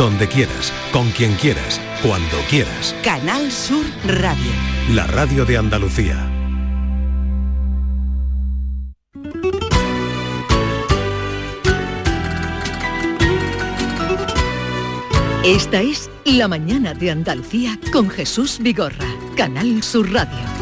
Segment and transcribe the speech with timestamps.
[0.00, 2.96] donde quieras, con quien quieras, cuando quieras.
[3.04, 4.50] Canal Sur Radio.
[4.94, 6.26] La radio de Andalucía.
[15.44, 19.06] Esta es La mañana de Andalucía con Jesús Vigorra,
[19.36, 20.59] Canal Sur Radio.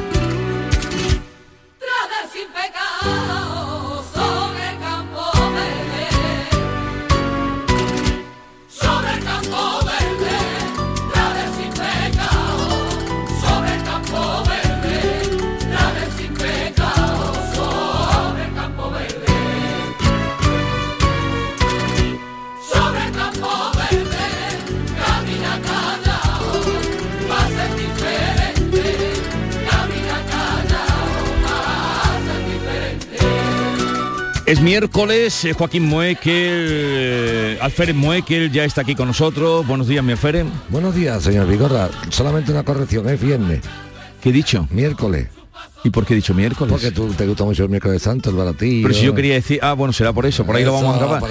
[34.80, 39.66] Miércoles, eh, Joaquín Muekel, eh, Alférez Muekel ya está aquí con nosotros.
[39.66, 40.46] Buenos días, mi Alférez.
[40.68, 41.88] Buenos días, señor Vigorra.
[42.10, 43.60] Solamente una corrección, es viernes.
[44.22, 44.68] ¿Qué he dicho?
[44.70, 45.26] Miércoles.
[45.82, 46.70] ¿Y por qué he dicho miércoles?
[46.70, 48.86] Porque tú te gusta mucho el miércoles santo, el baratillo.
[48.86, 50.98] Pero si yo quería decir, ah, bueno, será por eso, por ahí lo vamos a
[50.98, 51.24] grabar.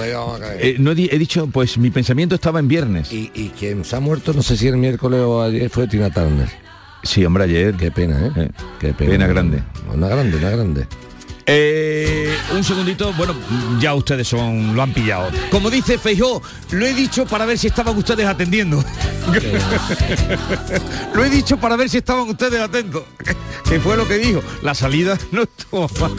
[0.58, 3.10] Eh, no he, dicho, pues mi pensamiento estaba en viernes.
[3.10, 6.10] Y, y, quien se ha muerto, no sé si el miércoles o ayer, fue Tina
[6.10, 6.50] Turner.
[7.02, 7.74] Sí, hombre, ayer.
[7.76, 8.50] Qué pena, ¿eh?
[8.78, 9.10] Qué pena.
[9.12, 9.62] Pena grande.
[9.90, 10.86] Una grande, una grande.
[11.50, 13.34] Eh, un segundito, bueno,
[13.80, 15.30] ya ustedes son, lo han pillado.
[15.50, 18.84] Como dice Feijó, lo he dicho para ver si estaban ustedes atendiendo.
[21.14, 23.04] lo he dicho para ver si estaban ustedes atentos.
[23.66, 24.42] que fue lo que dijo.
[24.62, 26.12] La salida no estuvo mal.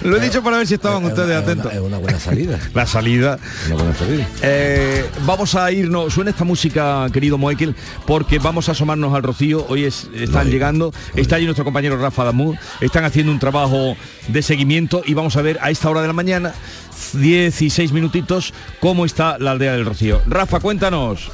[0.00, 1.70] Lo he dicho para ver si estaban ustedes atentos.
[1.70, 2.58] Es una buena salida.
[2.74, 3.38] La salida.
[3.66, 4.28] Una buena salida.
[4.40, 7.74] Eh, vamos a irnos, suena esta música, querido Moekel,
[8.06, 9.64] porque vamos a asomarnos al Rocío.
[9.68, 13.96] Hoy es, están llegando, está allí nuestro compañero Rafa Damú, están haciendo un trabajo
[14.28, 16.54] de seguimiento y vamos a ver a esta hora de la mañana,
[17.14, 20.20] 16 minutitos, cómo está la aldea del Rocío.
[20.26, 21.30] Rafa, cuéntanos.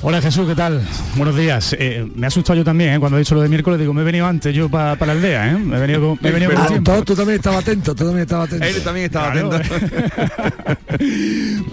[0.00, 0.80] Hola Jesús, ¿qué tal?
[1.16, 1.74] Buenos días.
[1.76, 3.00] Eh, me ha asustado yo también, ¿eh?
[3.00, 5.50] cuando he dicho lo de miércoles, digo, me he venido antes yo para la aldea,
[5.50, 5.58] ¿eh?
[5.58, 6.52] Me he venido, me he venido
[6.84, 8.64] con Tú también estabas atento, tú también estabas atento.
[8.64, 9.60] Él también estaba atento.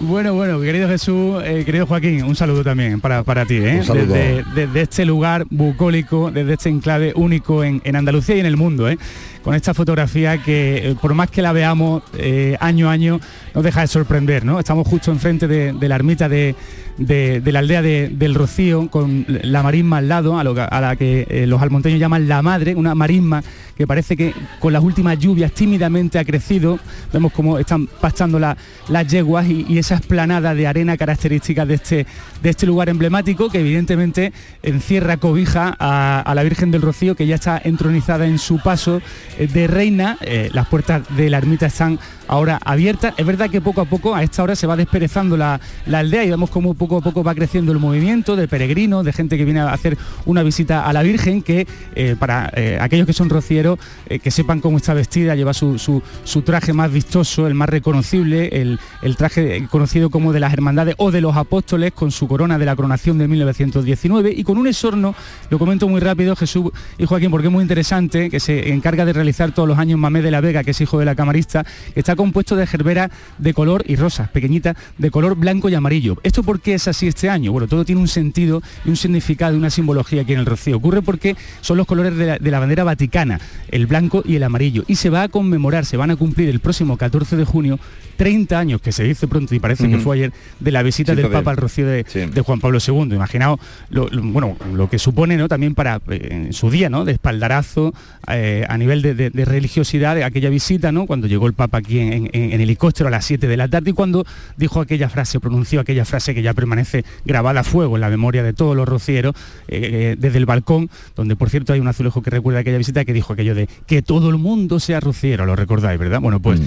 [0.00, 3.82] bueno, bueno, querido Jesús, eh, querido Joaquín, un saludo también para, para ti, ¿eh?
[3.86, 8.56] Desde, desde, este lugar bucólico, desde este enclave único en, en Andalucía y en el
[8.56, 8.98] mundo, ¿eh?
[9.46, 13.20] con esta fotografía que eh, por más que la veamos eh, año a año
[13.56, 14.44] nos deja de sorprender.
[14.44, 14.60] ¿no?
[14.60, 16.54] Estamos justo enfrente de, la ermita de,
[16.98, 21.98] la aldea del Rocío con la marisma al lado, a, la que eh, los almonteños
[21.98, 23.42] llaman la madre, una marisma
[23.74, 26.78] que parece que con las últimas lluvias tímidamente ha crecido.
[27.14, 32.06] Vemos cómo están pastando las yeguas y, esa esplanada de arena característica de este,
[32.42, 37.36] de este lugar emblemático que evidentemente encierra cobija a, la Virgen del Rocío que ya
[37.36, 39.00] está entronizada en su paso
[39.38, 40.18] eh, de reina.
[40.20, 43.14] Eh, las puertas de la ermita están ahora abierta.
[43.16, 45.60] Es verdad que poco a poco, a esta hora, se va desperezando la,
[45.92, 49.36] aldea y vemos cómo poco a poco va creciendo el movimiento de peregrinos, de gente
[49.36, 53.12] que viene a hacer una visita a la Virgen, que eh, para eh, aquellos que
[53.12, 53.78] son rocieros,
[54.08, 56.02] eh, que sepan cómo está vestida, lleva su,
[56.44, 58.78] traje más vistoso, el más reconocible, el,
[59.16, 62.76] traje conocido como de las hermandades o de los apóstoles, con su corona de la
[62.76, 65.14] coronación de 1919 y con un esorno,
[65.48, 69.12] lo comento muy rápido, Jesús y Joaquín, porque es muy interesante, que se encarga de
[69.12, 71.64] realizar todos los años Mamé de la Vega, que es hijo de la camarista,
[71.94, 76.16] está compuesto de gerbera de color y rosas, pequeñita, de color blanco y amarillo.
[76.22, 77.52] ¿Esto por qué es así este año?
[77.52, 80.76] Bueno, todo tiene un sentido y un significado y una simbología aquí en el Rocío.
[80.76, 83.40] Ocurre porque son los colores de la, de la bandera vaticana,
[83.70, 84.84] el blanco y el amarillo.
[84.86, 87.78] Y se va a conmemorar, se van a cumplir el próximo 14 de junio
[88.16, 91.28] 30 años, que se dice pronto y parece que fue ayer, de la visita del
[91.28, 92.04] Papa al Rocío de,
[92.44, 93.14] Juan Pablo II.
[93.14, 93.60] Imaginaos
[93.90, 95.48] lo, bueno, lo que supone ¿no?
[95.48, 97.04] también para eh, en su día ¿no?
[97.04, 97.92] de espaldarazo
[98.28, 101.06] eh, a nivel de, religiosidad de aquella visita, ¿no?
[101.06, 104.24] cuando llegó el Papa aquí en, helicóptero a las 7 de la tarde y cuando
[104.56, 108.42] dijo aquella frase, pronunció aquella frase que ya permanece grabada a fuego en la memoria
[108.42, 109.34] de todos los rocieros,
[109.68, 113.12] eh, desde el balcón, donde por cierto hay un azulejo que recuerda aquella visita que
[113.12, 116.20] dijo aquello de que todo el mundo sea rociero, lo recordáis, ¿verdad?
[116.20, 116.64] Bueno, pues, mm.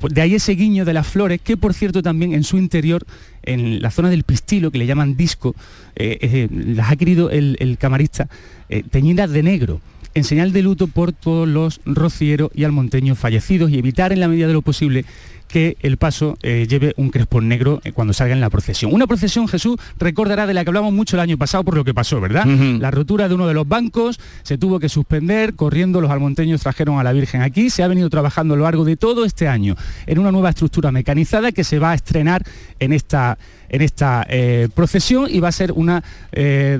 [0.00, 3.04] pues de ahí ese guiño de las flores, que por cierto también en su interior,
[3.42, 5.54] en la zona del pistilo, que le llaman disco,
[5.96, 8.28] eh, eh, las ha querido el, camarista
[8.68, 9.80] eh, teñidas de negro
[10.14, 14.28] en señal de luto por todos los rocieros y almonteños fallecidos y evitar en la
[14.28, 15.04] medida de lo posible
[15.50, 18.94] que el paso eh, lleve un crespón negro eh, cuando salga en la procesión.
[18.94, 21.92] Una procesión, Jesús, recordará de la que hablamos mucho el año pasado por lo que
[21.92, 22.46] pasó, ¿verdad?
[22.46, 26.98] La rotura de uno de los bancos se tuvo que suspender, corriendo los almonteños trajeron
[26.98, 29.76] a la Virgen aquí, se ha venido trabajando a lo largo de todo este año
[30.06, 32.44] en una nueva estructura mecanizada que se va a estrenar
[32.78, 33.38] en esta
[33.70, 36.02] en esta eh, procesión y va a ser una,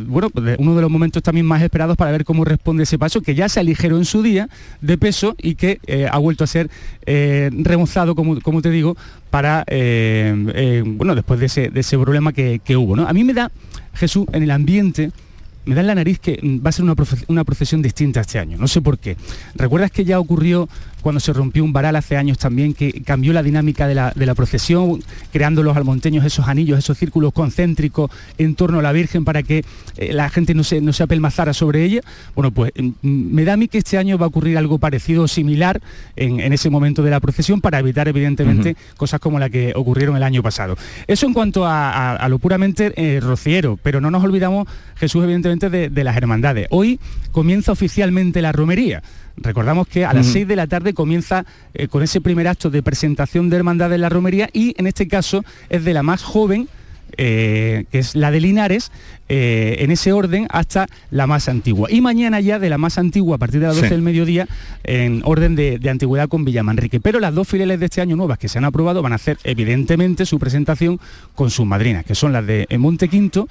[0.06, 3.22] bueno, pues uno de los momentos también más esperados para ver cómo responde ese paso,
[3.22, 4.48] que ya se aligeró en su día
[4.80, 6.70] de peso y que ha vuelto a ser
[7.06, 8.96] remozado como, como te digo,
[9.30, 12.96] para, bueno, después de ese, problema que, que hubo.
[12.96, 13.08] ¿no?
[13.08, 13.50] A mí me da,
[13.94, 15.10] Jesús, en el ambiente,
[15.64, 16.94] me da en la nariz que mm, va a ser una,
[17.28, 18.56] una, procesión distinta este año.
[18.58, 19.16] No sé por qué.
[19.54, 20.68] ¿Recuerdas que ya ocurrió
[21.00, 25.02] cuando se rompió un varal hace años también, que cambió la dinámica de la, procesión,
[25.32, 29.64] creando los almonteños esos anillos, esos círculos concéntricos en torno a la Virgen para que
[29.96, 32.00] eh, la gente no se, no se apelmazara sobre ella.
[32.34, 35.26] Bueno, pues mm, me da a mí que este año va a ocurrir algo parecido,
[35.26, 35.80] similar
[36.16, 40.22] en, ese momento de la procesión para evitar evidentemente cosas como la que ocurrieron el
[40.22, 40.76] año pasado.
[41.06, 45.90] Eso en cuanto a, lo puramente eh, rociero, pero no nos olvidamos, Jesús, evidentemente, de,
[45.90, 46.66] de las hermandades.
[46.70, 47.00] Hoy
[47.32, 49.02] comienza oficialmente la romería.
[49.36, 52.82] Recordamos que a las 6 de la tarde comienza eh, con ese primer acto de
[52.82, 56.68] presentación de hermandad en la romería y en este caso es de la más joven
[57.16, 58.92] eh, que es la de Linares,
[59.32, 61.88] eh, en ese orden hasta la más antigua.
[61.88, 64.48] Y mañana ya de la más antigua, a partir de las 12 del mediodía,
[64.82, 66.98] en orden de, antigüedad con Villamanrique.
[66.98, 69.38] Pero las dos filiales de este año nuevas que se han aprobado van a hacer
[69.44, 70.98] evidentemente su presentación
[71.36, 73.46] con sus madrinas, que son las de Monte Quinto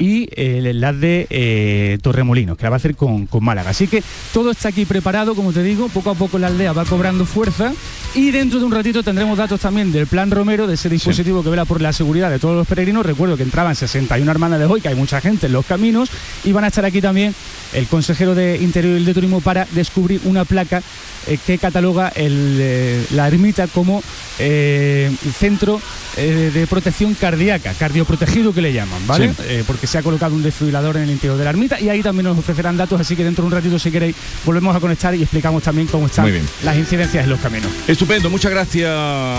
[0.00, 3.70] y eh, las de Torremolinos, que la va a hacer con, con Málaga.
[3.70, 6.84] Así que todo está aquí preparado, como te digo, poco a poco la aldea va
[6.84, 7.72] cobrando fuerza
[8.14, 11.50] y dentro de un ratito tendremos datos también del plan Romero, de ese dispositivo que
[11.50, 13.04] vela por la seguridad de todos los peregrinos.
[13.04, 16.10] Recuerdo que entraban 61 hermanas de hoy, que hay mucha gente en los caminos,
[16.44, 17.34] y van a estar aquí también
[17.72, 20.82] el consejero de Interior y de Turismo para descubrir una placa
[21.26, 24.02] eh, que cataloga eh, la ermita como
[24.38, 25.80] eh, centro
[26.14, 29.34] de protección cardíaca, cardioprotegido que le llaman, ¿vale?
[29.66, 32.26] porque se ha colocado un desfibrilador en el interior de la ermita y ahí también
[32.26, 35.22] nos ofrecerán datos, así que dentro de un ratito, si queréis, volvemos a conectar y
[35.22, 36.32] explicamos también cómo están
[36.62, 37.68] las incidencias en los caminos.
[37.88, 38.88] Estupendo, muchas gracias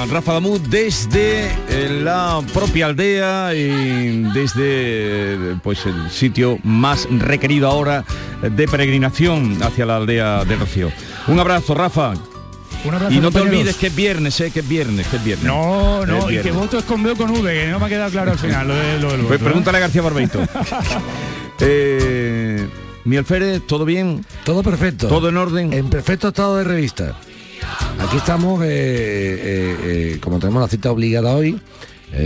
[0.10, 1.50] Rafa Damud desde
[2.04, 8.06] la propia aldea y desde pues el sitio más requerido ahora
[8.42, 10.92] de peregrinación hacia la aldea de Rocío.
[11.28, 12.14] Un abrazo, Rafa.
[13.10, 14.52] y no te olvides que es viernes, ¿eh?
[14.52, 15.46] que es viernes, que es viernes.
[15.48, 18.12] No, no, y que voto es con B con V, que no me ha quedado
[18.12, 20.40] claro al final lo, de, lo pues Pregúntale a García Barbeito.
[21.60, 22.68] eh,
[23.06, 24.26] mi alférez, ¿todo bien?
[24.44, 25.08] Todo perfecto.
[25.08, 25.74] ¿Todo en orden?
[25.74, 27.16] En perfecto estado de revista.
[28.00, 31.60] Aquí estamos, eh, eh, eh, como tenemos la cita obligada hoy,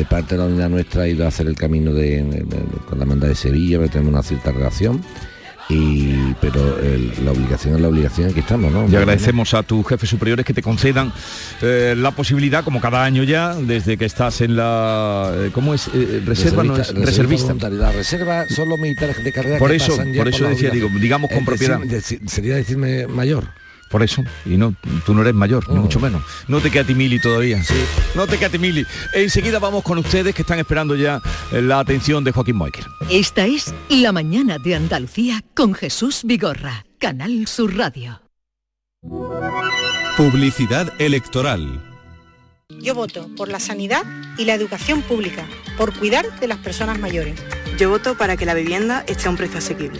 [0.10, 2.46] parte de la unidad nuestra ha ido a hacer el camino de,
[2.88, 5.02] con la manda de Sevilla, tenemos una cierta relación.
[5.72, 6.80] Y pero
[7.24, 8.90] la obligación es la obligación aquí estamos ¿no?
[8.90, 11.14] y agradecemos a tus jefes superiores que te concedan
[11.62, 15.88] eh, la posibilidad como cada año ya desde que estás en la eh, cómo es
[15.94, 20.28] eh, reserva no es reservista la reserva son los militares de carrera por eso por,
[20.28, 21.80] eso decía digo digamos con propiedad.
[22.26, 23.44] sería decirme mayor
[23.90, 24.24] por eso.
[24.46, 24.76] Y no,
[25.06, 25.82] tú no eres mayor, ni oh.
[25.82, 26.24] mucho menos.
[26.48, 27.64] No te queda timili todavía.
[27.64, 27.76] Sí.
[28.16, 28.86] No te queda timili.
[29.14, 31.22] Enseguida vamos con ustedes que están esperando ya
[31.52, 32.86] la atención de Joaquín Moecker.
[33.10, 38.22] Esta es La Mañana de Andalucía con Jesús Vigorra, Canal Sur Radio.
[40.18, 41.82] Publicidad electoral.
[42.82, 44.04] Yo voto por la sanidad
[44.38, 45.46] y la educación pública,
[45.78, 47.40] por cuidar de las personas mayores.
[47.78, 50.00] Yo voto para que la vivienda esté a un precio asequible.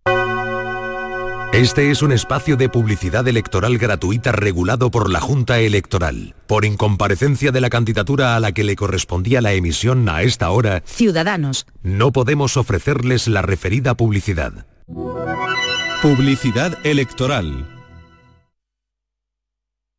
[1.53, 6.33] Este es un espacio de publicidad electoral gratuita regulado por la Junta Electoral.
[6.47, 10.81] Por incomparecencia de la candidatura a la que le correspondía la emisión a esta hora,
[10.85, 11.67] Ciudadanos.
[11.83, 14.65] No podemos ofrecerles la referida publicidad.
[16.01, 17.67] Publicidad electoral.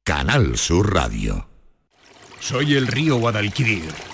[0.04, 1.48] Canal Sur Radio.
[2.40, 4.11] Soy el río Guadalquivir.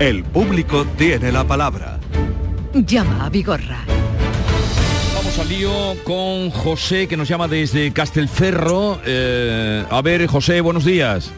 [0.00, 2.00] El público tiene la palabra.
[2.72, 3.84] Llama a Vigorra.
[5.14, 5.70] Vamos al lío
[6.04, 8.98] con José, que nos llama desde Castelcerro.
[9.04, 11.30] Eh, a ver, José, buenos días.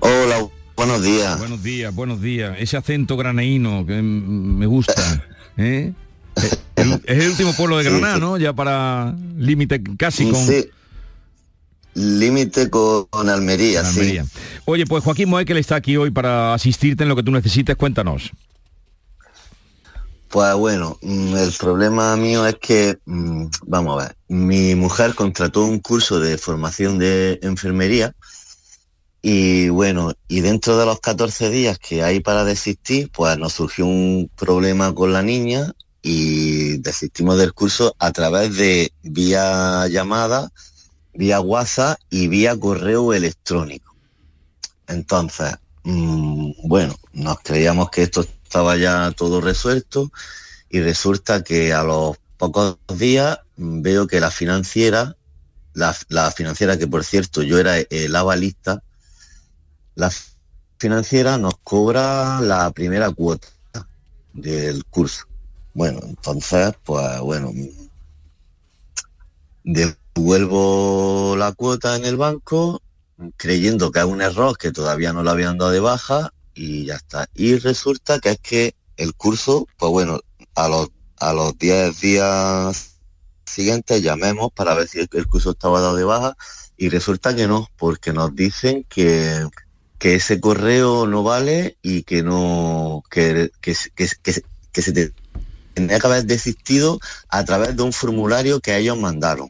[0.00, 1.38] Hola, buenos días.
[1.38, 2.54] Buenos días, buenos días.
[2.58, 5.24] Ese acento granaíno que me gusta.
[5.56, 5.94] ¿eh?
[6.36, 8.36] es el último pueblo de Granada, ¿no?
[8.36, 10.46] Ya para límite casi con...
[11.94, 14.18] Límite con, Almería, sí.
[14.64, 17.76] Oye, pues Joaquín Moekel está aquí hoy para asistirte en lo que tú necesites.
[17.76, 18.32] Cuéntanos.
[20.28, 25.64] Pues bueno, mm, el problema mío es que, mm, vamos a ver, mi mujer contrató
[25.64, 28.12] un curso de formación de enfermería
[29.22, 33.86] y bueno, y dentro de los 14 días que hay para desistir, pues nos surgió
[33.86, 35.72] un problema con la niña
[36.02, 40.50] y desistimos del curso a través de vía llamada
[41.14, 43.94] vía WhatsApp y vía correo electrónico.
[44.86, 50.10] Entonces, mm, bueno, nos creíamos que esto estaba ya todo resuelto
[50.68, 55.16] y resulta que a los pocos días mm, veo que la financiera,
[55.72, 58.82] la, financiera que por cierto yo era el avalista,
[59.94, 60.12] la
[60.78, 63.48] financiera nos cobra la primera cuota
[64.32, 65.24] del curso.
[65.72, 67.52] Bueno, entonces, pues bueno,
[69.64, 72.80] de Vuelvo la cuota en el banco
[73.36, 76.96] creyendo que hay un error que todavía no lo habían dado de baja y ya
[76.96, 77.28] está.
[77.34, 80.20] Y resulta que es que el curso, pues bueno,
[80.54, 82.94] a los, a los 10 días
[83.44, 86.36] siguientes llamemos para ver si el, curso estaba dado de baja
[86.76, 89.46] y resulta que no, porque nos dicen que,
[89.98, 95.12] que ese correo no vale y que no, que, que, que, se
[95.74, 99.48] tenía que haber desistido a través de un formulario que ellos mandaron.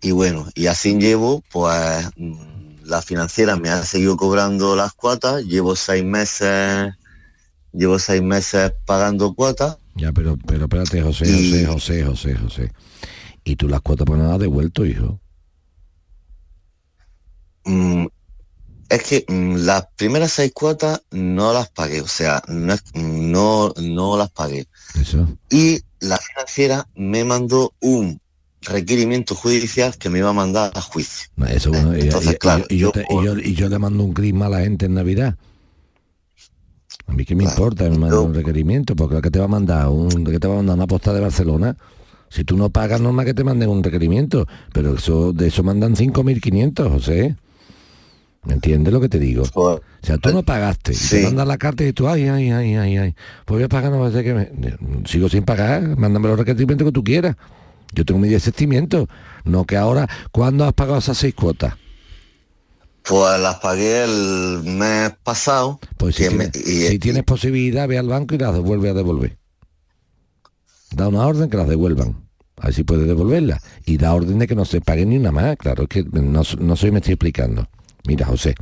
[0.00, 2.08] Y bueno, y así llevo, pues
[2.84, 6.94] la financiera me ha seguido cobrando las cuotas, llevo seis meses,
[7.72, 9.76] llevo seis meses pagando cuotas.
[9.96, 12.72] Ya, pero, pero espérate, José, José, José, José, José.
[13.44, 15.20] ¿Y tú las cuotas por nada devuelto, hijo?
[17.64, 18.06] Mm,
[18.88, 24.16] es que mm, las primeras seis cuotas no las pagué, o sea, no, no, no
[24.16, 24.66] las pagué.
[25.00, 25.28] Eso.
[25.50, 28.19] Y la financiera me mandó un
[28.62, 31.30] requerimiento judicial que me iba a mandar a juicio.
[31.48, 32.92] Eso, bueno, y, Entonces, claro, y, yo,
[33.42, 35.36] y, yo, le mando un gris a la gente en Navidad.
[37.06, 39.48] A mí que me importa, me manda un requerimiento, porque lo que te va a
[39.48, 41.76] mandar, un, que te va a mandar una posta de Barcelona,
[42.28, 45.96] si tú no pagas, normal que te manden un requerimiento, pero eso de eso mandan
[45.96, 47.36] 5.500, José.
[48.44, 49.44] ¿Me entiendes lo que te digo?
[49.54, 52.96] O sea, tú no pagaste, te mandan la carta y tú, ay, ay, ay, ay,
[52.96, 53.14] ay,
[53.44, 54.50] pues voy a pagar, no va a ser que me...
[55.06, 57.36] Sigo sin pagar, mándame los requerimientos que tú quieras.
[57.92, 59.08] Yo tengo mi desistimiento.
[59.44, 61.74] No que ahora, ¿cuándo has pagado esas seis cuotas?
[63.02, 65.80] Pues las pagué el mes pasado.
[65.96, 66.28] Pues si,
[66.98, 69.38] tienes, posibilidad, ve al banco y las devuelve a devolver.
[70.92, 72.28] Da una orden que las devuelvan.
[72.56, 73.62] Así puedes devolverlas.
[73.86, 75.56] Y da orden de que no se pague ni una más.
[75.56, 77.66] Claro, es que no, no soy me estoy explicando.
[78.06, 78.54] Mira, José,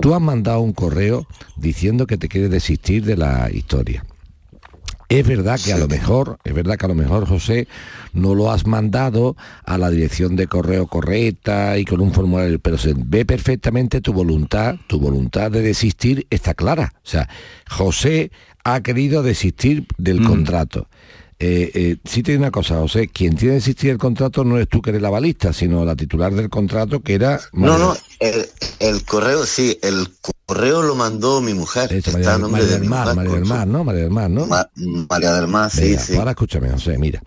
[0.00, 1.26] tú has mandado un correo
[1.56, 4.04] diciendo que te quieres desistir de la historia.
[5.10, 7.66] Es verdad que a lo mejor, es verdad que a lo mejor, José,
[8.12, 12.78] no lo has mandado a la dirección de correo correcta y con un formulario, pero
[12.78, 16.94] se ve perfectamente tu voluntad, tu voluntad de desistir está clara.
[17.04, 17.28] O sea,
[17.68, 18.30] José
[18.62, 20.26] ha querido desistir del mm.
[20.26, 20.86] contrato.
[21.40, 24.68] Eh, eh, sí tiene una cosa, José, quien tiene que existir el contrato no es
[24.68, 27.40] tú que eres la balista, sino la titular del contrato que era...
[27.52, 30.06] No, no, el, correo, sí, el
[30.54, 31.88] correo lo mandó mi mujer.
[32.12, 33.84] María, del Mar, María del Mar, ¿no?
[33.84, 34.46] María del Mar, ¿no?
[35.08, 36.16] María del Mar, sí, sí.
[36.16, 37.22] Ahora escúchame, José, mira.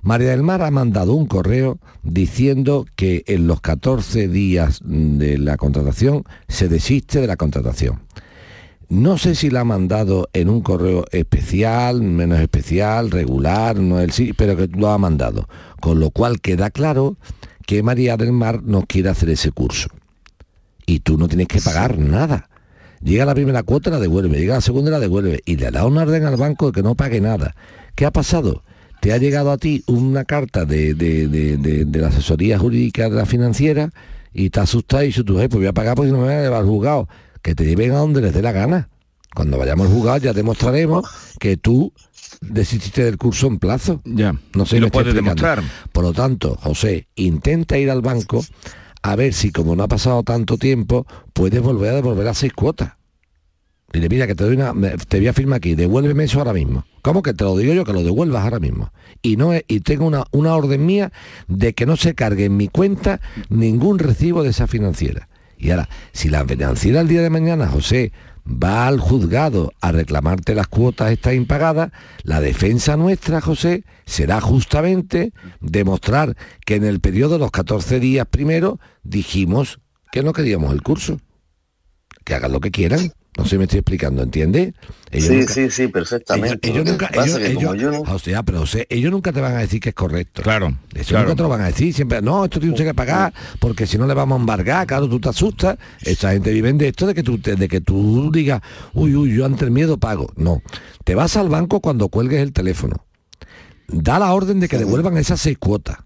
[0.00, 5.58] María del Mar ha mandado un correo diciendo que en los 14 días de la
[5.58, 8.00] contratación se desiste de la contratación.
[8.88, 14.12] No sé si la ha mandado en un correo especial, menos especial, regular, no el
[14.12, 15.46] sí, pero que lo ha mandado.
[15.78, 17.16] Con lo cual queda claro
[17.66, 19.88] que María del Mar no quiere hacer ese curso.
[20.86, 22.48] y tú no tienes que pagar nada.
[23.02, 26.02] Llega la primera cuota, la devuelve, llega la segunda, la devuelve y le da una
[26.02, 27.54] orden al banco de que no pague nada.
[27.96, 28.62] ¿Qué ha pasado?
[29.00, 33.90] Te ha llegado a ti una carta de, de, la asesoría jurídica de la financiera
[34.32, 36.42] y te asustado y dices tú, pues voy a pagar porque no me voy a
[36.42, 37.08] llevar al juzgado.
[37.42, 38.88] Que te lleven a donde les dé la gana.
[39.34, 41.04] Cuando vayamos al juzgado ya demostraremos
[41.40, 41.92] que tú
[42.40, 44.00] desististe del curso en plazo.
[44.04, 44.36] Ya.
[44.54, 45.60] No sé si lo puedes demostrar.
[45.90, 48.44] Por lo tanto, José, intenta ir al banco
[49.02, 52.52] a ver si como no ha pasado tanto tiempo, puedes volver a devolver las seis
[52.52, 52.94] cuotas.
[53.92, 54.72] Dile, mira, que te doy una,
[55.06, 56.84] te voy a firmar aquí, devuélveme eso ahora mismo.
[57.02, 57.84] ¿Cómo que te lo digo yo?
[57.84, 58.90] Que lo devuelvas ahora mismo.
[59.20, 61.12] Y no y tengo una, una orden mía
[61.46, 65.28] de que no se cargue en mi cuenta ningún recibo de esa financiera.
[65.58, 68.12] Y ahora, si la financiera el día de mañana, José,
[68.46, 75.32] va al juzgado a reclamarte las cuotas estas impagadas, la defensa nuestra, José, será justamente
[75.60, 79.80] demostrar que en el periodo de los 14 días primero dijimos
[80.10, 81.20] que no queríamos el curso.
[82.24, 83.12] Que hagan lo que quieran.
[83.36, 84.74] No sé si me estoy explicando, ¿entiendes?
[85.10, 86.68] sí, sí, sí, perfectamente.
[86.68, 87.08] Ellos, nunca,
[88.44, 90.42] pero ellos nunca te van a decir que es correcto.
[90.42, 90.76] Claro.
[90.94, 91.94] Eso nunca te lo van a decir.
[91.94, 95.18] Siempre, no, esto tiene que pagar, porque si no le vamos a embargar, claro, tú
[95.18, 95.78] te asustas.
[96.02, 98.60] Esa gente vive de esto de que tú, de que tú digas,
[98.92, 100.30] uy, uy, yo ante el miedo pago.
[100.36, 100.62] No.
[101.04, 103.06] Te vas al banco cuando cuelgues el teléfono.
[103.88, 105.96] Da la orden de que devuelvan esas seis cuotas.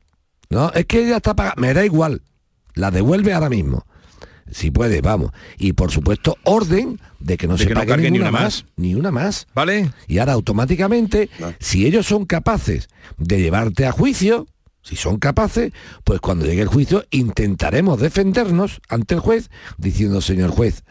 [0.48, 1.56] No, es que ella está pagada.
[1.58, 2.22] Me da igual.
[2.74, 3.84] La devuelve ahora mismo
[4.50, 5.32] si puede, vamos.
[5.58, 9.46] Y por supuesto, orden de que no se pague, ni una más, Ni una más.
[9.54, 9.90] ¿Vale?
[10.06, 12.88] Y ahora automáticamente, si ellos son capaces
[13.18, 14.46] de llevarte a juicio,
[14.82, 15.72] si son capaces,
[16.04, 20.84] pues cuando llegue el juicio intentaremos defendernos ante el juez diciendo, señor juez,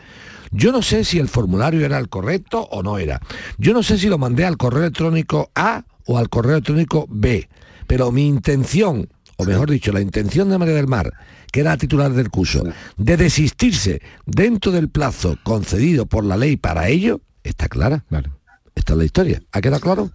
[0.51, 3.21] yo no sé si el formulario era el correcto o no era.
[3.57, 7.49] Yo no sé si lo mandé al correo electrónico A o al correo electrónico B,
[7.87, 11.13] pero mi intención, o mejor dicho, la intención de María del Mar,
[11.51, 12.63] que era titular del curso,
[12.97, 18.05] de desistirse dentro del plazo concedido por la ley para ello, está clara.
[18.09, 18.29] Vale.
[18.75, 19.41] Esta es la historia.
[19.51, 20.11] ¿Ha quedado claro?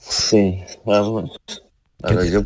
[0.00, 1.30] Sí, claro.
[2.30, 2.44] yo,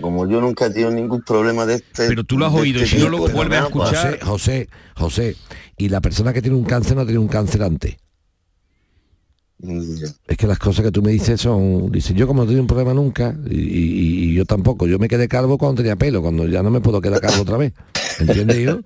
[0.00, 2.08] como yo nunca he tenido ningún problema de este...
[2.08, 4.20] Pero tú lo has oído y este si no lo vuelves a escuchar...
[4.20, 5.36] José, José, José,
[5.76, 7.96] y la persona que tiene un cáncer no tiene un cáncer antes.
[9.60, 12.66] Es que las cosas que tú me dices son, dice, yo como no tengo un
[12.66, 16.70] problema nunca, y, yo tampoco, yo me quedé calvo cuando tenía pelo, cuando ya no
[16.70, 17.72] me puedo quedar calvo otra vez.
[18.18, 18.80] ¿Entiendes yo?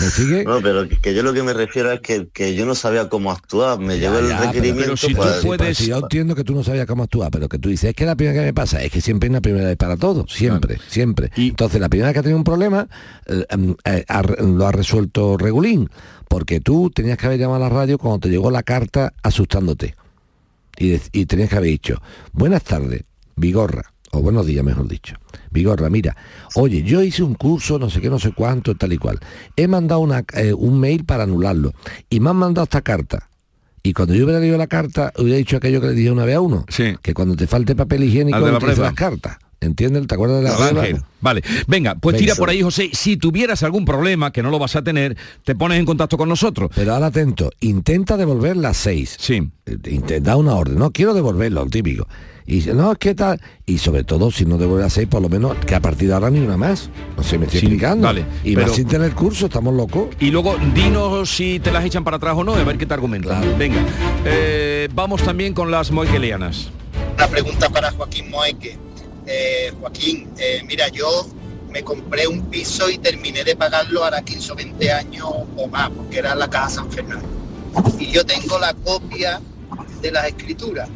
[0.00, 0.44] ¿Me sigue?
[0.44, 3.78] No, pero que yo lo que me refiero es que, yo no sabía cómo actuar,
[3.78, 4.96] me llevó el requerimiento.
[4.96, 5.78] si tú puedes...
[5.78, 8.16] yo entiendo que tú no sabías cómo actuar, pero que tú dices, es que la
[8.16, 11.30] primera que me pasa, es que siempre hay una primera vez para todo, siempre, siempre.
[11.36, 11.48] Y...
[11.48, 12.88] Entonces la primera que ha tenido un problema,
[13.26, 14.04] eh, em, eh,
[14.40, 15.88] lo ha resuelto Regulín,
[16.28, 19.94] porque tú tenías que haber llamado a la radio cuando te llegó la carta asustándote.
[20.78, 22.00] Y, y tenías que haber dicho,
[22.32, 23.04] buenas tardes,
[23.36, 25.16] Vigorra, o buenos días mejor dicho.
[25.50, 26.16] Vigorra, mira,
[26.54, 29.18] oye, yo hice un curso, no sé qué, no sé cuánto, tal y cual.
[29.56, 31.72] He mandado una, eh, un mail para anularlo
[32.08, 33.28] y me han mandado esta carta.
[33.82, 36.36] Y cuando yo hubiera leído la carta, hubiera dicho aquello que le dije una vez
[36.36, 36.64] a uno.
[36.68, 36.94] Sí.
[37.02, 39.38] Que cuando te falte papel higiénico, te las cartas.
[39.60, 40.06] ¿Entiendes?
[40.08, 42.90] ¿Te acuerdas de la Vale, venga, pues tira por ahí, José.
[42.92, 46.28] Si tuvieras algún problema, que no lo vas a tener, te pones en contacto con
[46.28, 46.70] nosotros.
[46.74, 49.16] Pero ahora atento, intenta devolver las seis.
[49.18, 49.50] Sí.
[49.66, 50.78] Eh, intenta una orden.
[50.78, 52.08] No quiero devolverlo, típico.
[52.46, 53.40] Y no, es que tal.
[53.66, 56.14] Y sobre todo, si no devuelve las seis, por lo menos que a partir de
[56.14, 56.90] ahora ni una más.
[57.16, 58.06] No sé, me estoy explicando.
[58.06, 58.24] Vale.
[58.44, 60.08] Y más sin tener curso, estamos locos.
[60.20, 62.94] Y luego, dinos si te las echan para atrás o no, a ver qué te
[62.94, 63.58] argumentan.
[63.58, 63.80] Venga.
[64.24, 66.70] Eh, vamos también con las moiquelianas.
[67.14, 68.78] Una pregunta para Joaquín Moeque
[69.26, 71.26] eh, Joaquín, eh, mira, yo
[71.70, 75.90] me compré un piso y terminé de pagarlo ahora 15 o 20 años o más,
[75.90, 77.26] porque era la casa San Fernando.
[77.98, 79.40] Y yo tengo la copia
[80.00, 80.88] de las escrituras.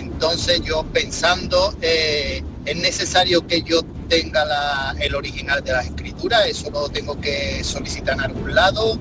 [0.00, 6.70] Entonces yo pensando, eh, es necesario que yo tenga el original de las escrituras, eso
[6.70, 8.98] lo tengo que solicitar en algún lado,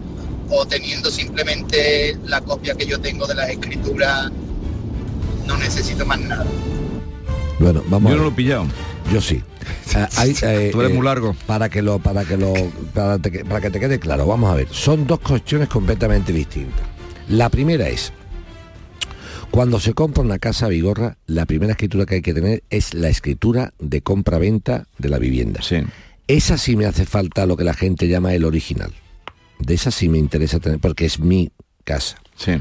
[0.50, 4.30] o teniendo simplemente la copia que yo tengo de las escrituras,
[5.46, 6.46] no necesito más nada.
[7.60, 8.12] Bueno, vamos.
[8.12, 8.68] Yo no lo he pillado.
[9.12, 9.42] Yo sí.
[9.96, 11.36] Eh, eh, Tú eres muy largo.
[11.48, 12.54] Para que lo, para que lo,
[12.94, 14.68] para, para que te quede claro, vamos a ver.
[14.70, 16.86] Son dos cuestiones completamente distintas.
[17.28, 18.14] La primera es
[19.52, 23.10] cuando se compra una casa Vigorra, la primera escritura que hay que tener es la
[23.10, 25.62] escritura de compra-venta de la vivienda.
[25.62, 25.84] Sí.
[26.28, 28.94] Esa sí me hace falta lo que la gente llama el original.
[29.58, 31.52] De esa sí me interesa tener, porque es mi
[31.84, 32.18] casa.
[32.36, 32.54] Sí.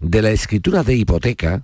[0.00, 1.62] De la escritura de hipoteca,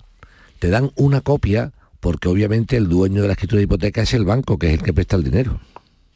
[0.59, 4.25] te dan una copia porque obviamente el dueño de la escritura de hipoteca es el
[4.25, 5.61] banco, que es el que presta el dinero.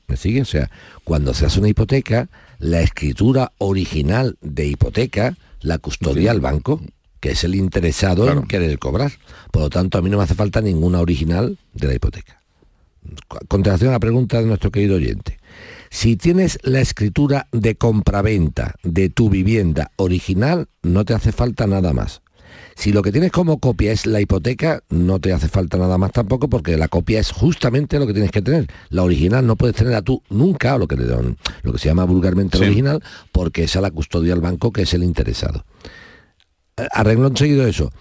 [0.08, 0.42] ¿Me sigue?
[0.42, 0.70] O sea,
[1.04, 6.82] cuando se hace una hipoteca, la escritura original de hipoteca la custodia el banco,
[7.20, 9.12] que es el interesado en querer cobrar.
[9.52, 12.42] Por lo tanto, a mí no me hace falta ninguna original de la hipoteca.
[13.48, 15.40] Contestación a la pregunta de nuestro querido oyente.
[15.90, 21.94] Si tienes la escritura de compraventa de tu vivienda original, no te hace falta nada
[21.94, 22.22] más.
[22.76, 26.12] Si lo que tienes como copia es la hipoteca, no te hace falta nada más
[26.12, 28.68] tampoco porque la copia es justamente lo que tienes que tener.
[28.90, 31.90] La original no puedes tenerla tú nunca, o lo que, le dan, lo que se
[31.90, 35.66] llama vulgarmente la original, porque esa la custodia al banco que es el interesado.
[36.92, 37.92] Arreglo seguido eso.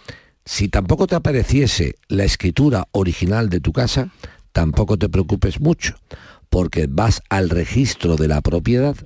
[0.44, 4.12] Si tampoco te apareciese la escritura original de tu casa,
[4.52, 5.96] tampoco te preocupes mucho,
[6.48, 8.96] porque vas al registro de la propiedad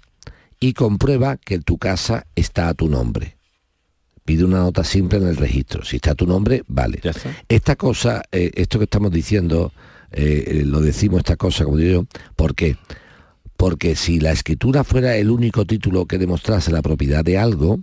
[0.59, 3.41] y comprueba que tu casa está a tu nombre
[4.31, 5.85] pide una nota simple en el registro.
[5.85, 7.01] Si está tu nombre, vale.
[7.49, 9.73] Esta cosa, eh, esto que estamos diciendo,
[10.13, 12.77] eh, eh, lo decimos esta cosa, como digo yo, ¿por qué?
[13.57, 17.81] Porque si la escritura fuera el único título que demostrase la propiedad de algo,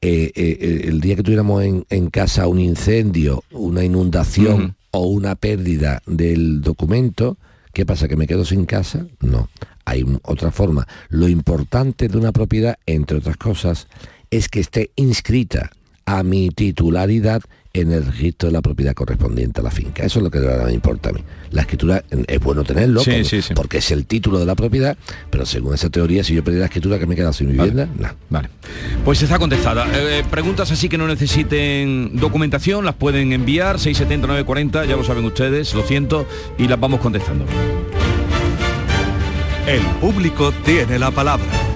[0.00, 7.38] el día que tuviéramos en, casa un incendio, una inundación o una pérdida del documento,
[7.72, 8.08] ¿qué pasa?
[8.08, 9.06] ¿Que me quedo sin casa?
[9.20, 9.48] No.
[9.84, 10.86] Hay otra forma.
[11.08, 13.88] Lo importante de una propiedad, entre otras cosas,
[14.30, 15.70] es que esté inscrita
[16.06, 17.42] a mi titularidad
[17.80, 20.04] en el registro de la propiedad correspondiente a la finca.
[20.04, 21.20] Eso es lo que de verdad me importa a mí.
[21.50, 23.02] La escritura es bueno tenerlo
[23.54, 24.96] porque es el título de la propiedad,
[25.30, 28.08] pero según esa teoría, si yo perdí la escritura que me queda sin vivienda, no.
[28.30, 28.48] Vale.
[29.04, 29.86] Pues está contestada.
[29.86, 35.24] Eh, eh, preguntas así que no necesiten documentación, las pueden enviar, 670 ya lo saben
[35.24, 36.26] ustedes, lo siento,
[36.58, 37.44] y las vamos contestando.
[39.66, 41.75] El público tiene la palabra.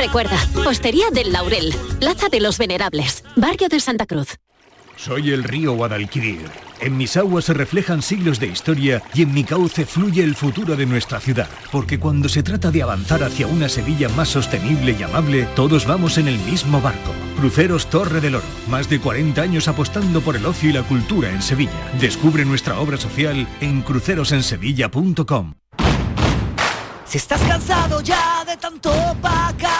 [0.00, 4.38] Recuerda, Hostería del Laurel, Plaza de los Venerables, Barrio de Santa Cruz.
[4.96, 6.50] Soy el río Guadalquivir.
[6.80, 10.74] En mis aguas se reflejan siglos de historia y en mi cauce fluye el futuro
[10.74, 11.50] de nuestra ciudad.
[11.70, 16.16] Porque cuando se trata de avanzar hacia una Sevilla más sostenible y amable, todos vamos
[16.16, 17.12] en el mismo barco.
[17.38, 18.46] Cruceros Torre del Oro.
[18.70, 21.92] Más de 40 años apostando por el ocio y la cultura en Sevilla.
[22.00, 25.56] Descubre nuestra obra social en crucerosensevilla.com.
[27.04, 29.79] Si estás cansado ya de tanto pagar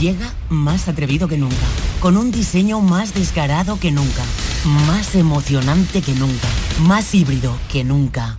[0.00, 1.56] Llega más atrevido que nunca,
[2.00, 4.24] con un diseño más descarado que nunca
[4.64, 6.48] más emocionante que nunca,
[6.80, 8.38] más híbrido que nunca.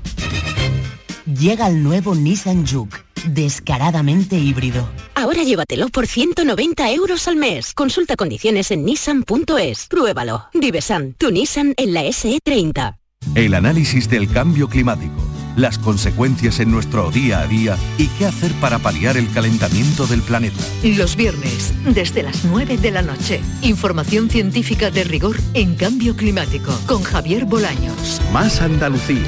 [1.25, 4.89] Llega el nuevo Nissan Juke, descaradamente híbrido.
[5.15, 7.73] Ahora llévatelo por 190 euros al mes.
[7.73, 9.87] Consulta condiciones en nissan.es.
[9.87, 10.45] Pruébalo.
[10.53, 12.97] Divesan, tu Nissan en la SE30.
[13.35, 18.51] El análisis del cambio climático las consecuencias en nuestro día a día y qué hacer
[18.53, 20.63] para paliar el calentamiento del planeta.
[20.83, 26.71] Los viernes, desde las 9 de la noche, información científica de rigor en cambio climático
[26.87, 28.21] con Javier Bolaños.
[28.31, 29.27] Más Andalucía,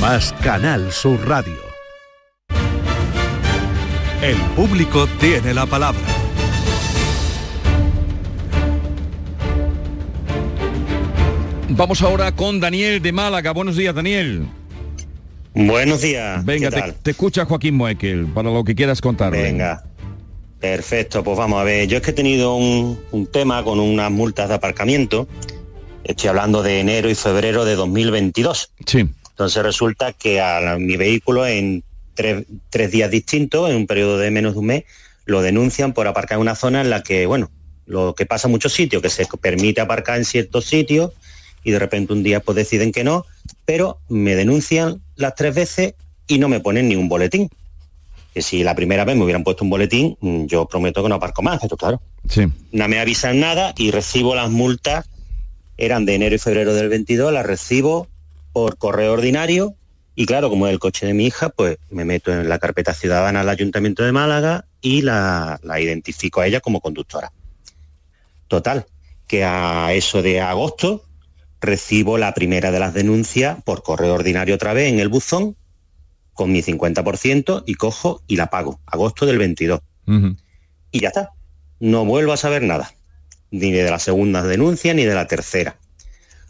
[0.00, 1.58] más Canal Sur Radio.
[4.22, 6.00] El público tiene la palabra.
[11.68, 13.50] Vamos ahora con Daniel de Málaga.
[13.50, 14.48] Buenos días, Daniel.
[15.54, 16.44] Buenos días.
[16.44, 19.30] Venga, te, escucha Joaquín Moekel para lo que quieras contar.
[19.30, 19.84] Venga.
[20.58, 21.86] Perfecto, pues vamos a ver.
[21.86, 25.28] Yo es que he tenido un, tema con unas multas de aparcamiento.
[26.02, 28.72] Estoy hablando de enero y febrero de 2022.
[28.84, 29.08] Sí.
[29.30, 34.30] Entonces resulta que a mi vehículo en tres, tres días distintos, en un periodo de
[34.30, 34.84] menos de un mes,
[35.24, 37.50] lo denuncian por aparcar en una zona en la que, bueno,
[37.86, 41.12] lo que pasa en muchos sitios, que se permite aparcar en ciertos sitios
[41.62, 43.24] y de repente un día pues deciden que no,
[43.64, 45.94] pero me denuncian las tres veces
[46.26, 47.48] y no me ponen ni un boletín.
[48.32, 51.14] Que si la primera vez me hubieran puesto un boletín, mm, yo prometo que no
[51.14, 52.02] aparco más, esto claro.
[52.28, 52.46] Sí.
[52.72, 55.08] No me avisan nada y recibo las multas,
[55.76, 58.08] eran de enero y febrero del 22, las recibo
[58.52, 59.76] por correo ordinario
[60.16, 62.94] y claro, como es el coche de mi hija, pues me meto en la carpeta
[62.94, 67.32] ciudadana del Ayuntamiento de Málaga y la, la identifico a ella como conductora.
[68.46, 68.86] Total,
[69.26, 71.04] que a eso de agosto
[71.64, 75.56] recibo la primera de las denuncias por correo ordinario otra vez en el buzón
[76.32, 79.80] con mi 50% y cojo y la pago, agosto del 22.
[80.90, 81.30] Y ya está,
[81.80, 82.92] no vuelvo a saber nada,
[83.50, 85.78] ni de la segunda denuncia ni de la tercera.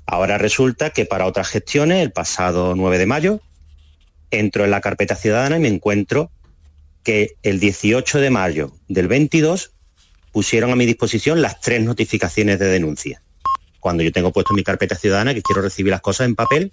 [0.07, 3.40] Ahora resulta que para otras gestiones, el pasado 9 de mayo,
[4.31, 6.31] entro en la carpeta ciudadana y me encuentro
[7.03, 9.72] que el 18 de mayo del 22
[10.33, 13.22] pusieron a mi disposición las tres notificaciones de denuncia.
[13.85, 16.73] Cuando yo tengo puesto mi carpeta ciudadana que quiero recibir las cosas en papel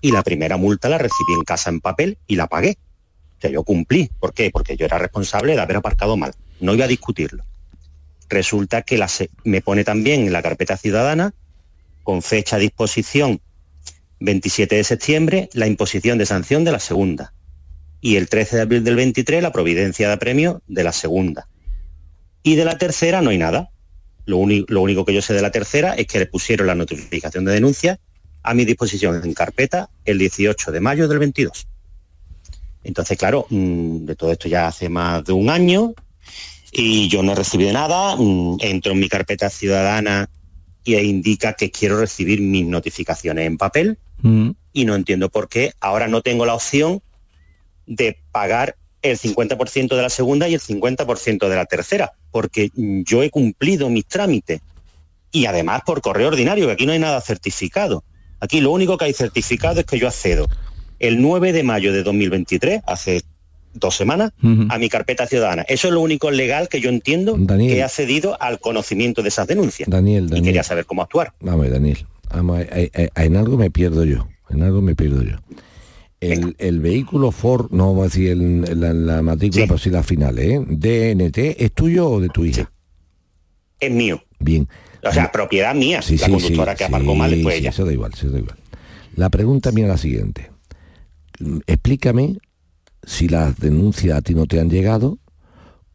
[0.00, 2.76] y la primera multa la recibí en casa en papel y la pagué.
[3.38, 4.10] O sea, yo cumplí.
[4.18, 4.50] ¿Por qué?
[4.50, 6.32] Porque yo era responsable de haber aparcado mal.
[6.58, 7.44] No iba a discutirlo.
[8.28, 9.00] Resulta que
[9.44, 11.32] me pone también en la carpeta ciudadana,
[12.02, 13.40] con fecha a disposición
[14.18, 17.32] 27 de septiembre, la imposición de sanción de la segunda.
[18.00, 21.46] Y el 13 de abril del 23, la providencia de premio de la segunda.
[22.42, 23.69] Y de la tercera no hay nada.
[24.30, 27.52] Lo, único que yo sé de la tercera es que le pusieron la notificación de
[27.52, 27.98] denuncia
[28.42, 31.66] a mi disposición en carpeta el 18 de mayo del 22.
[32.84, 35.92] Entonces, claro, mm, de todo esto ya hace más de un año
[36.72, 38.16] y yo no he recibido nada.
[38.16, 40.30] mm, Entro en mi carpeta ciudadana
[40.84, 43.98] y indica que quiero recibir mis notificaciones en papel
[44.72, 47.02] y no entiendo por qué ahora no tengo la opción
[47.86, 53.22] de pagar el 50% de la segunda y el 50% de la tercera, porque yo
[53.22, 54.60] he cumplido mis trámites
[55.32, 58.04] y además por correo ordinario, que aquí no hay nada certificado.
[58.40, 60.46] Aquí lo único que hay certificado es que yo accedo
[60.98, 63.22] el 9 de mayo de 2023, hace
[63.72, 64.32] dos semanas,
[64.68, 65.62] a mi carpeta ciudadana.
[65.68, 67.72] Eso es lo único legal que yo entiendo Daniel.
[67.72, 69.88] que he accedido al conocimiento de esas denuncias.
[69.88, 70.44] Daniel, Y Daniel.
[70.44, 71.32] quería saber cómo actuar.
[71.40, 72.04] Vamos, Daniel.
[72.34, 74.26] Vamos, en algo me pierdo yo.
[74.50, 75.36] En algo me pierdo yo.
[76.20, 80.02] El, el vehículo Ford, no vamos a decir el- la, la matrícula, pero sí la
[80.02, 80.58] final, ¿eh?
[80.68, 82.70] DNT, ¿es tuyo o de tu hija?
[83.78, 84.22] Es mío.
[84.38, 84.68] Bien.
[85.02, 86.02] O sea, propiedad mía.
[86.02, 87.70] Sí, la conductora que aparcó mal sí, ella.
[87.70, 88.56] Eso da igual, eso da igual.
[89.16, 90.50] La pregunta mía es la siguiente.
[91.66, 92.36] Explícame
[93.02, 95.18] si las denuncias a ti no te han llegado,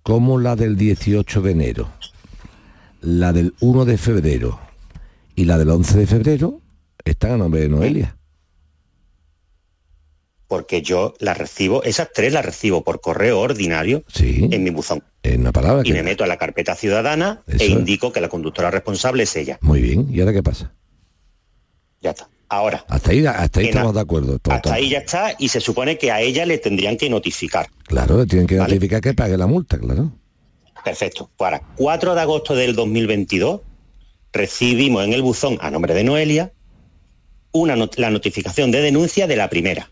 [0.01, 1.89] como la del 18 de enero,
[3.01, 4.59] la del 1 de febrero
[5.35, 6.61] y la del 11 de febrero
[7.03, 8.17] están a nombre de Noelia.
[10.47, 15.03] Porque yo las recibo, esas tres las recibo por correo ordinario en mi buzón.
[15.23, 15.93] En una palabra Y que...
[15.93, 17.71] me meto a la carpeta ciudadana Eso e es.
[17.71, 19.57] indico que la conductora responsable es ella.
[19.61, 20.71] Muy bien, ¿y ahora qué pasa?
[22.01, 22.29] Ya está.
[22.47, 24.37] Ahora, Hasta ahí, hasta ahí estamos de acuerdo.
[24.37, 24.73] todo, hasta todo.
[24.73, 27.67] ahí ya está y se supone que a ella le tendrían que notificar.
[27.87, 28.75] Claro, le tienen que Vale.
[28.75, 30.11] notificar que pague la multa, claro.
[30.83, 31.31] Perfecto.
[31.37, 33.61] Para 4 de agosto del 2022
[34.31, 36.51] recibimos en el buzón a nombre de Noelia
[37.51, 39.89] una not- la notificación de denuncia de la primera,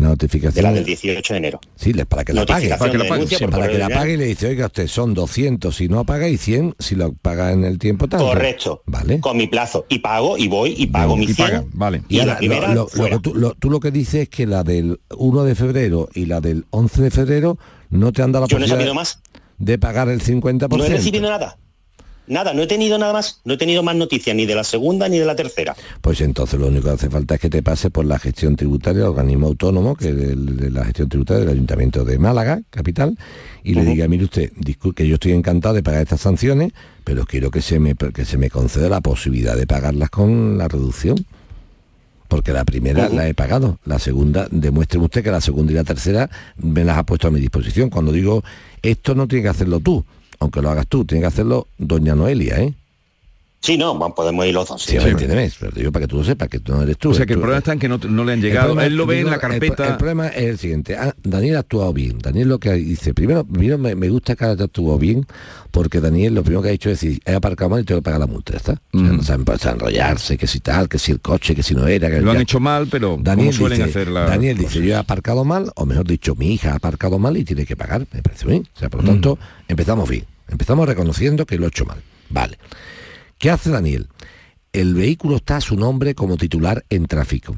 [0.00, 0.62] La de notificación.
[0.64, 1.60] la del 18 de enero.
[1.76, 2.68] Sí, para que la pague.
[2.70, 4.86] Para que la de pague, sí, para que la pague y le dice, oiga, usted
[4.88, 8.20] son 200 si no paga y 100 si lo paga en el tiempo tal.
[8.20, 8.82] Correcto.
[8.86, 9.20] Vale.
[9.20, 9.86] Con mi plazo.
[9.88, 11.68] Y pago y voy y pago mi 100.
[11.72, 12.02] vale.
[12.08, 14.22] Y, Y la ahora, lo- primera lo- lo que tú, lo- tú lo que dices
[14.22, 17.58] es que la del 1 de febrero y la del 11 de febrero
[17.90, 19.20] no te han dado la Yo no he posibilidad sabido más.
[19.58, 20.76] de pagar el 50%.
[20.78, 21.58] No he recibido nada.
[22.30, 23.40] Nada, no he tenido nada más.
[23.44, 25.74] No he tenido más noticias ni de la segunda ni de la tercera.
[26.00, 29.00] Pues entonces lo único que hace falta es que te pase por la gestión tributaria,
[29.02, 33.18] el organismo autónomo, que es del- de la gestión tributaria del Ayuntamiento de Málaga, capital,
[33.64, 36.72] y le diga, mire usted, disculpe que yo estoy encantado de pagar estas sanciones,
[37.04, 40.68] pero quiero que se me que se me conceda la posibilidad de pagarlas con la
[40.68, 41.16] reducción.
[42.28, 45.82] Porque la primera la he pagado, la segunda, demuestre usted que la segunda y la
[45.82, 47.90] tercera me las ha puesto a mi disposición.
[47.90, 48.44] Cuando digo
[48.82, 50.04] esto no tiene que hacerlo tú,
[50.40, 52.74] aunque lo hagas tú, tiene que hacerlo doña Noelia, ¿eh?
[53.62, 54.82] Sí, no, podemos ir los dos.
[54.82, 57.10] Sí, me entiendes, pero digo para que tú lo sepas, que tú no eres tú.
[57.10, 58.68] O sea que el problema está en que no, no le han llegado.
[58.68, 59.86] problema- Él lo ve en la carpeta.
[59.86, 60.96] El, problema es el siguiente.
[60.96, 62.18] Ah, Daniel ha actuado bien.
[62.20, 65.26] Daniel lo que dice, primero, primero me, me gusta que haya actuado bien,
[65.72, 68.04] porque Daniel lo primero que ha hecho es decir, he aparcado mal y tengo que
[68.04, 68.80] pagar la multa, ¿está?
[68.94, 71.74] O sea, no saben pues, enrollarse, que si tal, que si el coche, que si
[71.74, 72.08] no era.
[72.08, 74.96] Que Lo han hecho mal, pero Daniel suelen dice, hacer la- Daniel dice, yo he
[74.96, 78.06] aparcado mal, o mejor dicho, mi hija ha aparcado mal y tiene que pagar.
[78.10, 78.66] Me parece bien.
[78.74, 80.24] O sea, por lo tanto, empezamos bien.
[80.48, 81.98] Empezamos reconociendo que lo he hecho mal.
[82.30, 82.56] Vale.
[83.40, 84.08] ¿Qué hace Daniel?
[84.70, 87.56] El vehículo está a su nombre como titular en tráfico.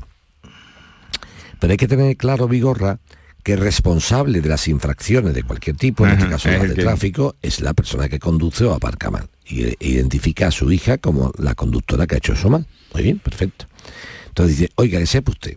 [1.59, 3.01] Pero hay que tener claro, Vigorra,
[3.43, 7.61] que responsable de las infracciones de cualquier tipo, en este caso las de tráfico, es
[7.61, 9.29] la persona que conduce o aparca mal.
[9.45, 12.65] Y e identifica a su hija como la conductora que ha hecho eso mal.
[12.95, 13.67] Muy bien, perfecto.
[14.29, 15.57] Entonces dice, oiga, que sepa usted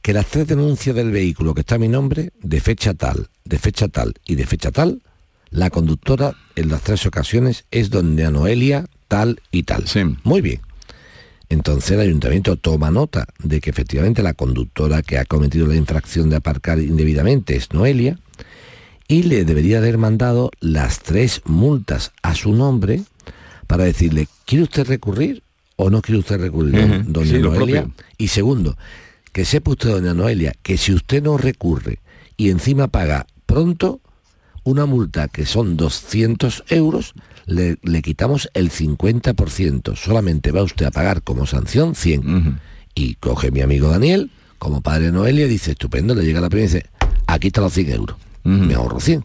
[0.00, 3.58] que las tres denuncias del vehículo que está a mi nombre, de fecha tal, de
[3.58, 5.02] fecha tal y de fecha tal,
[5.50, 9.84] la conductora en las tres ocasiones es donde Noelia tal y tal.
[10.24, 10.60] Muy bien.
[11.48, 16.28] Entonces el ayuntamiento toma nota de que efectivamente la conductora que ha cometido la infracción
[16.28, 18.18] de aparcar indebidamente es Noelia
[19.08, 23.02] y le debería haber mandado las tres multas a su nombre
[23.68, 25.42] para decirle, ¿quiere usted recurrir
[25.76, 27.90] o no quiere usted recurrir, doña Noelia?
[28.18, 28.76] Y segundo,
[29.32, 32.00] que sepa usted, doña Noelia, que si usted no recurre
[32.36, 34.00] y encima paga pronto,
[34.64, 37.14] una multa que son 200 euros,
[37.46, 39.96] le, quitamos el 50%.
[39.96, 42.60] Solamente va usted a pagar como sanción 100.
[42.94, 46.74] Y coge mi amigo Daniel, como padre Noelia, dice, estupendo, le llega la primera y
[46.74, 46.90] dice,
[47.26, 48.16] aquí están los 100 euros.
[48.44, 49.24] Me ahorro 100.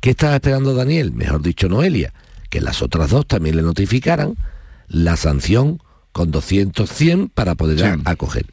[0.00, 1.12] ¿Qué estaba esperando Daniel?
[1.12, 2.12] Mejor dicho, Noelia,
[2.50, 4.36] que las otras dos también le notificaran
[4.88, 8.46] la sanción con 200, 100 para poder acoger.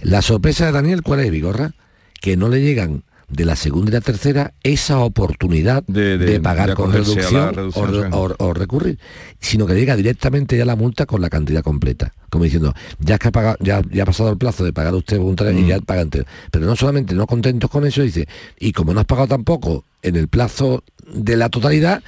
[0.00, 1.74] La sorpresa de Daniel, ¿cuál es, Vigorra?
[2.20, 6.92] Que no le llegan de la segunda y la tercera esa oportunidad de, pagar con
[6.92, 8.98] reducción, o, recurrir,
[9.40, 13.28] sino que llega directamente ya la multa con la cantidad completa, como diciendo, ya que
[13.28, 15.82] ha, pagado, ya, ya ha pasado el plazo de pagar usted un y ya mm.
[15.82, 16.26] paga entero.
[16.50, 18.28] Pero no solamente no contentos con eso, dice,
[18.60, 22.02] y como no has pagado tampoco en el plazo de la totalidad,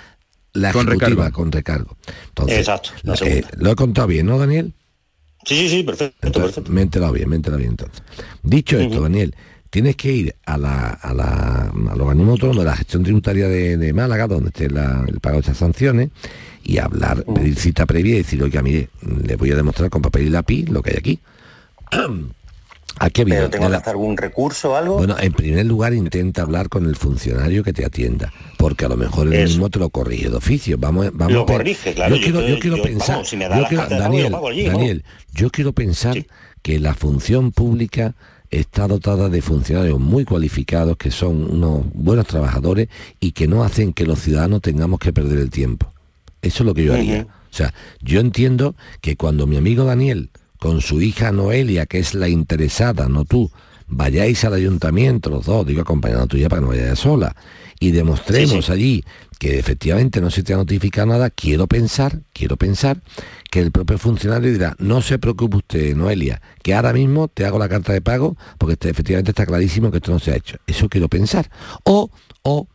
[0.52, 1.96] la con ejecutiva con recargo.
[2.28, 2.90] Entonces, Exacto,
[3.24, 4.74] eh, lo he contado bien, ¿no, Daniel?
[5.44, 6.32] Sí, sí, sí, perfecto.
[6.32, 6.70] perfecto.
[6.70, 8.02] Me he enterado bien, me he enterado bien entonces.
[8.42, 9.34] Dicho esto, Daniel,
[9.74, 13.92] tienes que ir a, la, a, la, al organismo autónomo de la gestión tributaria de,
[13.92, 16.10] Málaga, donde esté el pago de estas sanciones,
[16.62, 20.28] y hablar, pedir cita previa y decir, oiga, mire, le voy a demostrar con papel
[20.28, 21.20] y lápiz lo que hay aquí.
[23.00, 24.98] Aquí ¿Pero tengo que hacer algún recurso o algo?
[24.98, 28.96] Bueno, en primer lugar intenta hablar con el funcionario que te atienda, porque a lo
[28.96, 30.76] mejor el mismo te lo corrige de oficio.
[30.78, 32.14] Vamos, vamos lo corrige, claro.
[32.14, 33.24] Yo quiero, pensar,
[33.90, 36.24] Daniel, Daniel, yo quiero pensar
[36.62, 38.14] que la función pública
[38.60, 42.88] está dotada de funcionarios muy cualificados, que son unos buenos trabajadores
[43.20, 45.92] y que no hacen que los ciudadanos tengamos que perder el tiempo.
[46.42, 47.22] Eso es lo que yo haría.
[47.22, 52.14] O sea, yo entiendo que cuando mi amigo Daniel, con su hija Noelia, que es
[52.14, 53.50] la interesada, no tú,
[53.86, 57.36] vayáis al ayuntamiento, los dos, digo acompañando tuya para que no vayas sola,
[57.80, 59.04] y demostremos allí
[59.38, 63.00] que efectivamente no se te ha notificado nada, quiero pensar, quiero pensar
[63.50, 67.58] que el propio funcionario dirá, no se preocupe usted, Noelia, que ahora mismo te hago
[67.58, 70.58] la carta de pago porque efectivamente está clarísimo que esto no se ha hecho.
[70.66, 71.50] Eso quiero pensar.
[71.84, 72.10] O,
[72.42, 72.68] o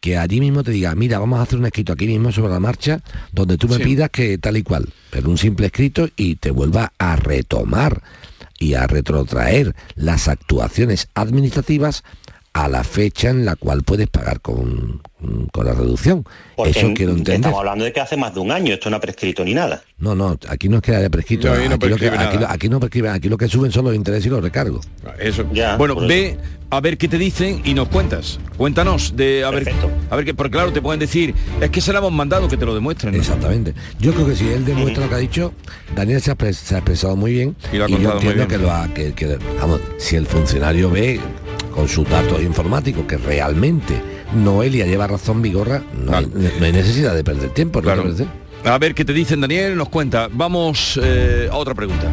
[0.00, 2.60] que allí mismo te diga, mira, vamos a hacer un escrito aquí mismo sobre la
[2.60, 3.00] marcha,
[3.32, 6.92] donde tú me pidas que tal y cual, pero un simple escrito y te vuelva
[6.98, 8.02] a retomar
[8.58, 12.04] y a retrotraer las actuaciones administrativas
[12.56, 15.02] a la fecha en la cual puedes pagar con,
[15.52, 16.24] con la reducción.
[16.64, 17.34] Eso quiero entender.
[17.34, 19.82] Estamos hablando de que hace más de un año, esto no ha prescrito ni nada.
[19.98, 21.52] No, no, aquí no es que haya prescrito.
[21.52, 24.88] aquí, no prescribe, aquí, lo que suben son los intereses y los recargos.
[25.18, 25.44] Eso.
[25.76, 26.38] bueno, ve
[26.70, 28.40] a ver qué te dicen y nos cuentas.
[28.56, 29.70] Cuéntanos de a ver
[30.08, 32.56] a ver que porque claro te pueden decir, es que se lo hemos mandado que
[32.56, 33.14] te lo demuestren.
[33.14, 33.74] Exactamente.
[33.98, 35.52] Yo creo que si él demuestra lo que ha dicho,
[35.94, 40.16] Daniel se ha, expresado muy bien y, yo entiendo que lo ha que, vamos, si
[40.16, 41.20] el funcionario ve
[41.76, 44.02] con sus datos informáticos que realmente
[44.34, 46.26] Noelia lleva razón Vigorra, no, hay,
[46.72, 47.82] necesidad de perder tiempo.
[48.64, 50.28] A ver qué te dicen Daniel, nos cuenta.
[50.32, 52.10] Vamos eh, a otra pregunta.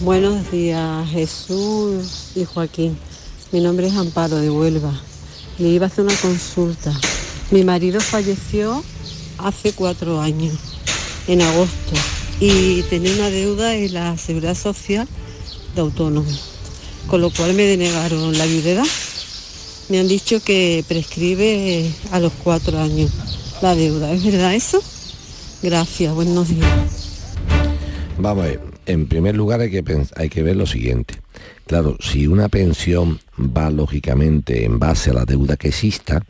[0.00, 2.96] Buenos días Jesús y Joaquín.
[3.52, 4.92] Mi nombre es Amparo de Huelva.
[5.58, 6.92] Le iba a hacer una consulta.
[7.50, 8.82] Mi marido falleció
[9.38, 10.54] hace cuatro años,
[11.28, 11.94] en agosto,
[12.40, 15.06] y tenía una deuda en la Seguridad Social
[15.74, 16.53] de autónomo
[17.08, 18.86] con lo cual me denegaron la viudedad.
[19.88, 23.10] Me han dicho que prescribe a los cuatro años
[23.60, 24.12] la deuda.
[24.12, 24.82] ¿Es verdad eso?
[25.62, 26.68] Gracias, buenos días.
[28.18, 29.84] Vamos a ver, en primer lugar hay que,
[30.16, 31.14] hay que ver lo siguiente.
[31.66, 36.22] Claro, si una pensión va lógicamente en base a la deuda que exista,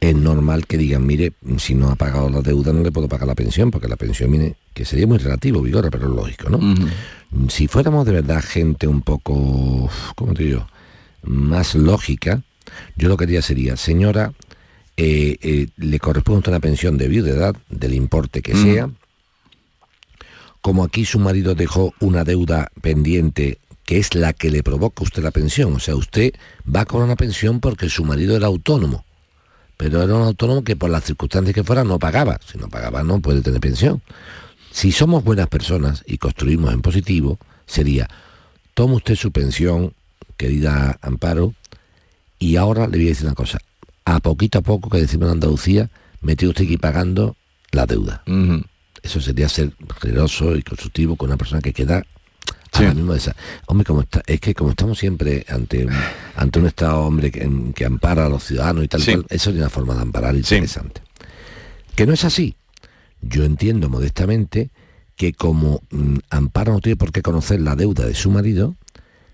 [0.00, 3.26] es normal que digan, mire, si no ha pagado la deuda no le puedo pagar
[3.26, 6.60] la pensión, porque la pensión viene, que sería muy relativo, Vigorra, pero lógico, ¿no?
[7.48, 10.66] Si fuéramos de verdad gente un poco, ¿cómo te digo?
[11.22, 12.42] Más lógica,
[12.96, 14.32] yo lo que diría sería, señora,
[14.96, 18.90] eh, eh, le corresponde una pensión de viudedad, del importe que sea,
[20.60, 25.04] como aquí su marido dejó una deuda pendiente que es la que le provoca a
[25.04, 25.72] usted la pensión.
[25.74, 26.32] O sea, usted
[26.66, 29.04] va con una pensión porque su marido era autónomo
[29.76, 32.40] pero era un autónomo que por las circunstancias que fuera no pagaba.
[32.44, 34.02] Si no pagaba no puede tener pensión.
[34.70, 38.08] Si somos buenas personas y construimos en positivo, sería
[38.74, 39.94] toma usted su pensión,
[40.36, 41.54] querida Amparo,
[42.38, 43.58] y ahora le voy a decir una cosa.
[44.04, 47.36] A poquito a poco, que decimos en Andalucía, metió usted aquí pagando
[47.72, 48.22] la deuda.
[49.02, 52.04] Eso sería ser generoso y constructivo con una persona que queda
[52.78, 53.36] ahora mismo de esa.
[53.66, 55.92] Hombre, como está, es que como estamos siempre ante un,
[56.36, 59.12] ante un Estado hombre que, que ampara a los ciudadanos y tal, Sí.
[59.12, 61.00] cual, eso es una forma de amparar interesante.
[61.94, 62.56] Que no es así.
[63.22, 64.70] Yo entiendo modestamente
[65.16, 68.76] que como mm, Amparo no tiene por qué conocer la deuda de su marido,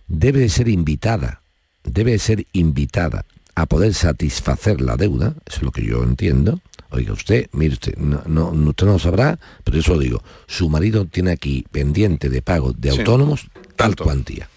[0.06, 1.42] debe de ser invitada,
[1.84, 3.24] debe de ser invitada
[3.54, 6.60] a poder satisfacer la deuda, eso es lo que yo entiendo.
[6.92, 10.68] Oiga, usted, mire usted, no, no, usted no lo sabrá, pero se lo digo, su
[10.68, 12.98] marido tiene aquí pendiente de pago de Sí.
[12.98, 14.48] autónomos tal cuantía.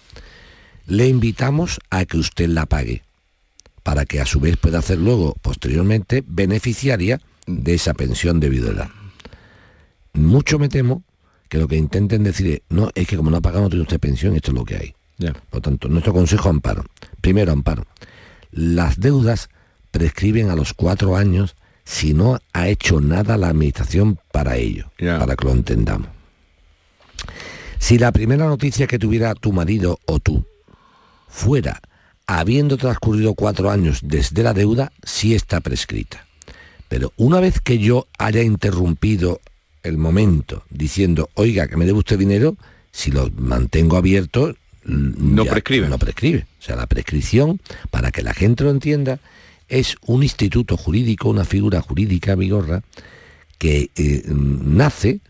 [0.86, 3.02] Le invitamos a que usted la pague,
[3.82, 8.90] para que a su vez pueda hacer luego, posteriormente, beneficiaria de esa pensión de viudedad.
[10.12, 11.02] Mucho me temo
[11.48, 13.82] que lo que intenten decir es, no, es que como no ha pagado no tiene
[13.82, 14.94] usted pensión, esto es lo que hay.
[15.48, 16.84] Por tanto, nuestro consejo amparo.
[17.22, 17.86] Primero, amparo.
[18.50, 19.48] Las deudas
[19.90, 21.56] prescriben a los cuatro años
[21.86, 26.08] si no ha hecho nada la administración para ello, para que lo entendamos.
[27.78, 30.44] Si la primera noticia que tuviera tu marido o tú
[31.28, 31.80] fuera
[32.26, 36.26] habiendo transcurrido cuatro años desde la deuda, sí está prescrita.
[36.88, 39.40] Pero una vez que yo haya interrumpido
[39.84, 42.56] el momento diciendo, oiga, que me debe usted dinero,
[42.90, 45.88] si lo mantengo abierto, no prescribe.
[45.88, 46.46] No prescribe.
[46.58, 47.60] O sea, la prescripción,
[47.90, 49.20] para que la gente lo entienda,
[49.68, 52.82] es un instituto jurídico, una figura jurídica, Vigorra,
[53.58, 55.20] que eh, nace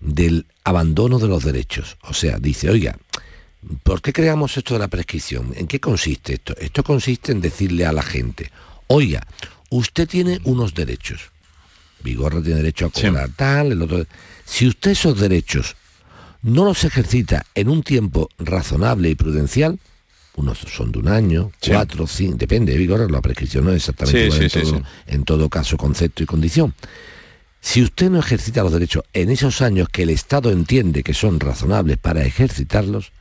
[0.00, 1.96] del abandono de los derechos.
[2.02, 2.98] O sea, dice, oiga,
[3.82, 5.52] ¿por qué creamos esto de la prescripción?
[5.56, 6.54] ¿En qué consiste esto?
[6.58, 8.50] Esto consiste en decirle a la gente,
[8.88, 9.26] oiga,
[9.70, 11.30] usted tiene unos derechos.
[12.02, 14.06] Vigorra tiene derecho a cobrar tal, el otro.
[14.44, 15.76] Si usted esos derechos
[16.42, 19.78] no los ejercita en un tiempo razonable y prudencial,
[20.36, 24.20] unos son de un año, cuatro, cinco, depende, de Vigorra, la prescripción no es exactamente
[24.20, 24.84] Sí, igual sí, en, todo, sí.
[25.06, 26.74] en todo caso, concepto y condición.
[27.60, 31.40] Si usted no ejercita los derechos en esos años que el Estado entiende que son
[31.40, 33.12] razonables para ejercitarlos,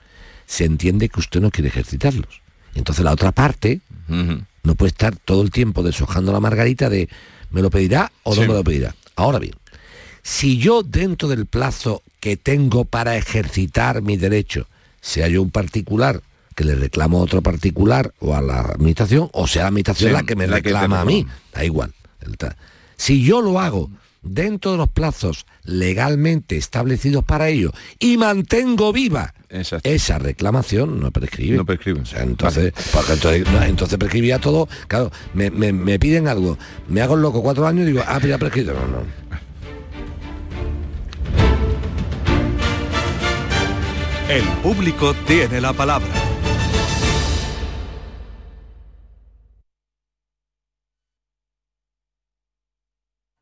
[0.46, 2.42] se entiende que usted no quiere ejercitarlos.
[2.76, 7.10] Entonces la otra parte no puede estar todo el tiempo deshojando la margarita de
[7.50, 8.94] me lo pedirá o no me lo pedirá.
[9.16, 9.56] Ahora bien,
[10.22, 14.68] si yo dentro del plazo que tengo para ejercitar mi derecho,
[15.02, 16.22] sea yo un particular
[16.56, 20.14] que le reclamo a otro particular o a la administración, o sea la administración Sí,
[20.14, 21.94] la que me la que te reclama a mí, da igual.
[22.98, 23.90] Si yo lo hago
[24.24, 29.34] dentro de los plazos legalmente establecidos para ello y mantengo viva
[29.84, 31.58] esa reclamación, no prescribe.
[31.58, 32.00] No prescribe.
[32.02, 34.68] O sea, entonces, porque entonces, no, entonces prescribía todo.
[34.88, 38.16] Claro, me, me- me piden algo, me hago el loco cuatro años y digo, ah,
[38.20, 38.74] pero ya prescrito.
[38.74, 39.26] No, no.
[44.30, 46.08] El público tiene la palabra.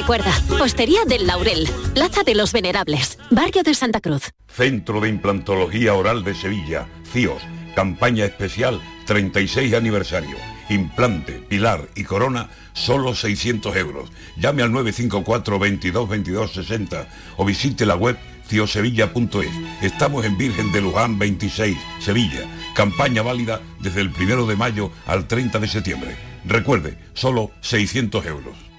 [0.00, 0.32] Recuerda,
[0.62, 4.30] Hostería del Laurel, Plaza de los Venerables, Barrio de Santa Cruz.
[4.48, 7.42] Centro de Implantología Oral de Sevilla, CIOS,
[7.76, 10.38] campaña especial 36 aniversario.
[10.70, 14.10] Implante, pilar y corona, solo 600 euros.
[14.38, 18.16] Llame al 954 22 22 60 o visite la web
[18.48, 19.82] ciosevilla.es.
[19.82, 22.48] Estamos en Virgen de Luján 26, Sevilla.
[22.74, 26.16] Campaña válida desde el 1 de mayo al 30 de septiembre.
[26.46, 28.69] Recuerde, solo 600 euros.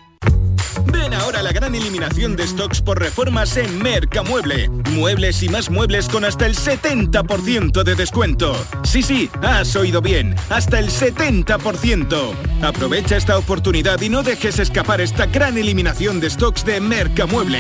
[0.86, 4.70] Ven ahora la gran eliminación de stocks por reformas en Mercamueble.
[4.92, 8.56] Muebles y más muebles con hasta el 70% de descuento.
[8.84, 12.34] Sí, sí, has oído bien, hasta el 70%.
[12.62, 17.60] Aprovecha esta oportunidad y no dejes escapar esta gran eliminación de stocks de Mercamueble.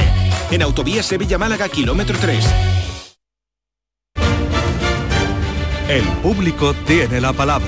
[0.52, 2.46] En Autovía Sevilla-Málaga, kilómetro 3.
[5.90, 7.68] El público tiene la palabra.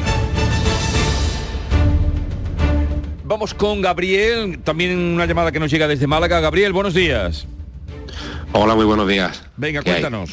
[3.34, 6.39] Vamos con Gabriel, también una llamada que nos llega desde Málaga.
[6.39, 7.47] Gabriel, buenos días.
[8.51, 9.43] Hola, muy buenos días.
[9.57, 10.29] Venga, cuéntanos.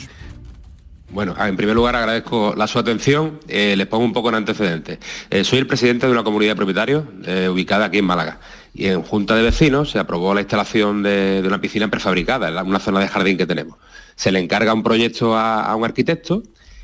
[1.08, 3.40] Bueno, en primer lugar agradezco la su atención.
[3.48, 4.98] Eh, les pongo un poco en antecedentes.
[5.30, 8.38] Eh, soy el presidente de una comunidad de propietarios eh, ubicada aquí en Málaga.
[8.74, 12.54] Y en Junta de Vecinos se aprobó la instalación de, de una piscina prefabricada en
[12.54, 13.78] la- una zona de jardín que tenemos.
[14.14, 16.42] Se le encarga un proyecto a, a un arquitecto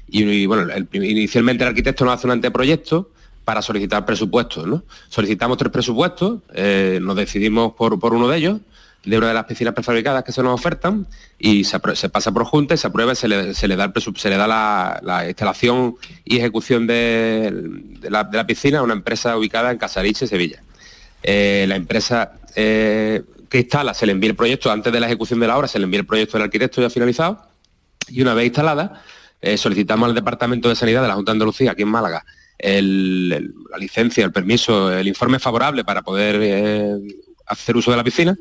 [0.08, 3.10] y, y, bueno, el inicialmente el arquitecto nos hace un anteproyecto
[3.46, 4.66] para solicitar presupuestos.
[4.66, 4.82] ¿no?
[5.08, 8.58] Solicitamos tres presupuestos, eh, nos decidimos por, uno de ellos,
[9.04, 11.06] de una de las piscinas prefabricadas que se nos ofertan,
[11.38, 15.94] y se, pasa por junta y se aprueba y se le, da, la, la instalación
[16.24, 17.52] y ejecución de,
[18.00, 20.60] de la, de la piscina a una empresa ubicada en Casariche, Sevilla.
[21.22, 25.38] Eh, la empresa eh, que instala se le envía el proyecto antes de la ejecución
[25.38, 27.46] de la obra, se le envía el proyecto del arquitecto ya finalizado
[28.08, 29.04] y una vez instalada
[29.40, 32.24] eh, solicitamos al Departamento de Sanidad de la Junta de Andalucía aquí en Málaga
[32.58, 36.94] el- el- la licencia, el permiso, el informe favorable para poder eh,
[37.46, 38.36] hacer uso de la piscina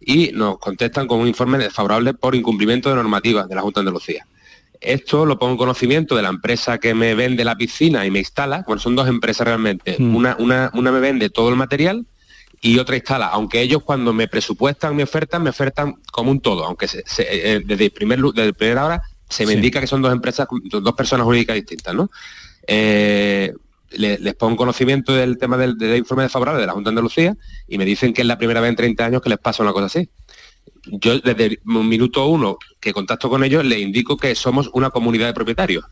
[0.00, 3.82] y nos contestan con un informe desfavorable por incumplimiento de normativa de la Junta de
[3.88, 4.26] Andalucía.
[4.80, 8.18] Esto lo pongo en conocimiento de la empresa que me vende la piscina y me
[8.18, 8.62] instala.
[8.66, 9.96] Bueno, son dos empresas realmente.
[9.98, 12.04] Una, una, una me vende todo el material
[12.60, 13.28] y otra instala.
[13.28, 16.64] Aunque ellos cuando me presupuestan mi oferta, me ofertan como un todo.
[16.66, 19.56] Aunque se- se- eh, desde, el primer, desde primera hora se me Sí.
[19.56, 22.10] indica que son dos empresas, dos personas jurídicas distintas, ¿no?
[22.66, 23.52] Eh,
[23.90, 26.92] le- les pongo en conocimiento del tema del, del informe desfavorable de la Junta de
[26.92, 27.36] Andalucía
[27.68, 29.72] y me dicen que es la primera vez en 30 años que les pasa una
[29.72, 30.08] cosa así
[30.88, 35.26] yo desde el minuto uno que contacto con ellos les indico que somos una comunidad
[35.26, 35.84] de propietarios,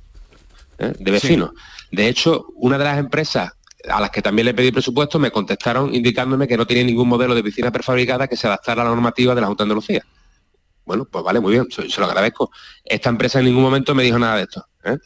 [0.78, 0.92] ¿eh?
[0.98, 1.50] de vecinos.
[1.90, 3.52] De hecho, una de las empresas
[3.88, 7.34] a las que también le pedí presupuesto me contestaron indicándome que no tiene ningún modelo
[7.34, 10.04] de piscina prefabricada que se adaptara a la normativa de la Junta de Andalucía.
[10.84, 12.50] Bueno, pues vale, muy bien, se, se lo agradezco.
[12.84, 14.64] Esta empresa en ningún momento me dijo nada de esto.
[14.84, 14.96] ¿eh?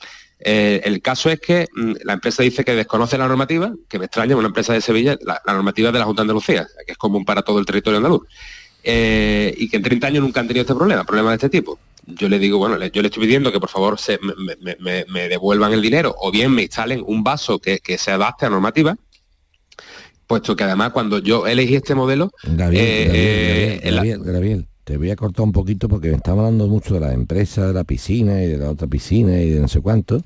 [0.40, 4.04] Eh, el caso es que mm, la empresa dice que desconoce la normativa, que me
[4.04, 6.98] extraña, una empresa de Sevilla, la, la normativa de la Junta de Andalucía, que es
[6.98, 8.22] común para todo el territorio andaluz
[8.84, 11.78] eh, y que en 30 años nunca han tenido este problema, problemas de este tipo.
[12.06, 14.76] Yo le digo, bueno, le- yo le estoy pidiendo que por favor se, me, me-
[14.78, 18.46] me- me devuelvan el dinero o bien me instalen un vaso que, que se adapte
[18.46, 18.96] a normativa,
[20.26, 24.96] puesto que además cuando yo elegí este modelo, Gabriel, eh, Gabriel, eh, Gabriel, Gabriel, te
[24.96, 27.84] voy a cortar un poquito porque me estamos hablando mucho de la empresa, de la
[27.84, 30.22] piscina y de la otra piscina y de no sé cuánto,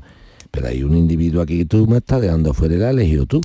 [0.52, 3.40] pero hay un individuo aquí que tú me estás dejando fuera el elegido tú.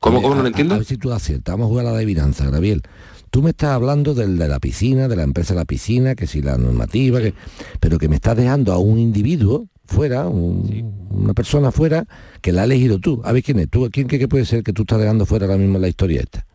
[0.00, 0.36] ¿Cómo, cómo?
[0.36, 0.74] No lo entiendo.
[0.74, 2.80] A, ver si tú aciertas, vamos a jugar a la adivinanza, Gabriel.
[3.28, 6.26] Tú me estás hablando del de la piscina, de la empresa de la piscina, que
[6.26, 7.34] si la normativa, que,
[7.78, 12.06] pero que me estás dejando a un individuo fuera, un- una persona fuera,
[12.40, 13.20] que la has elegido tú.
[13.22, 15.58] A ver quién es, tú, quién que puede ser que tú estás dejando fuera ahora
[15.58, 16.46] mismo en la historia esta.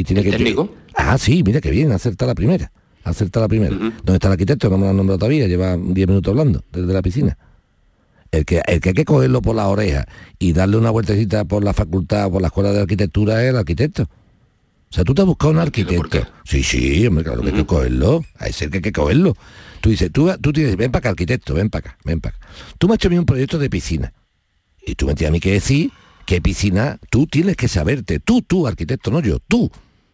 [0.00, 0.74] Y tiene que técnico?
[0.94, 2.72] Ah, sí, mira que bien, acerta la primera.
[3.04, 3.76] Acerta la primera.
[3.76, 4.70] ¿Dónde está el arquitecto?
[4.70, 7.36] No me lo han nombrado todavía, lleva 10 minutos hablando desde la piscina.
[8.30, 10.06] El que, el que hay que cogerlo por la oreja
[10.38, 13.58] y darle una vueltecita por la facultad o por la escuela de arquitectura es el
[13.58, 14.04] arquitecto.
[14.04, 16.26] O sea, tú te has buscado un arquitecto.
[16.44, 18.24] Sí, sí, hombre, claro que hay que cogerlo.
[18.38, 19.36] A ese que hay que cogerlo.
[19.82, 22.46] Tú dices, tú, tú tienes, ven para acá, arquitecto, ven para acá, ven para acá.
[22.78, 24.14] Tú me has hecho a mí un proyecto de piscina.
[24.86, 25.90] Y tú me tienes a mí que decir
[26.24, 28.20] qué piscina tú tienes que saberte.
[28.20, 29.70] Tú, tú, arquitecto, no yo, tú.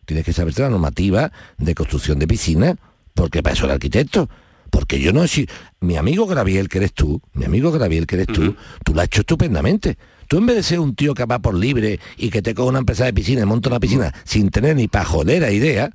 [0.07, 2.77] Tienes que saberte la normativa de construcción de piscina.
[3.15, 4.29] Porque para eso el arquitecto.
[4.71, 5.49] Porque yo no si
[5.81, 9.07] mi amigo Graviel que eres tú, mi amigo Graviel que eres tú, tú lo has
[9.07, 9.97] hecho estupendamente.
[10.29, 12.69] Tú en vez de ser un tío que va por libre y que te coge
[12.69, 15.91] una empresa de piscina y monta una piscina sin tener ni pajolera idea,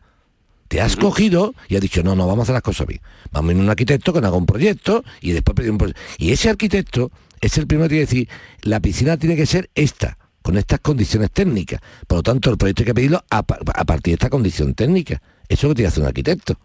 [0.67, 3.01] te has cogido y has dicho, no, no, vamos a hacer las cosas bien.
[3.31, 5.77] Vamos a ir a un arquitecto que nos haga un proyecto y después pedir un
[5.77, 6.01] proyecto.
[6.17, 8.29] Y ese arquitecto es el primero que tiene que decir,
[8.61, 11.79] la piscina tiene que ser esta, con estas condiciones técnicas.
[12.07, 15.21] Por lo tanto, el proyecto hay que pedirlo a, a partir de esta condición técnica.
[15.47, 16.57] Eso es lo que tiene que hacer un arquitecto.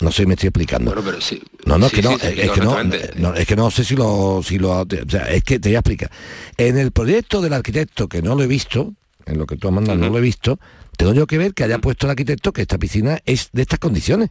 [0.00, 0.92] No sé si me estoy explicando.
[0.92, 1.42] Bueno, pero sí.
[1.66, 3.10] No, no, es Sí, que no, sí, es, que no, correctamente.
[3.20, 5.76] no, es que no sé si lo, si lo, o sea, es que te voy
[5.76, 6.10] a explicar.
[6.56, 8.94] En el proyecto del arquitecto, que no lo he visto,
[9.26, 10.60] en lo que tú has mandado no lo he visto,
[10.96, 13.80] tengo yo que ver que haya puesto el arquitecto que esta piscina es de estas
[13.80, 14.30] condiciones.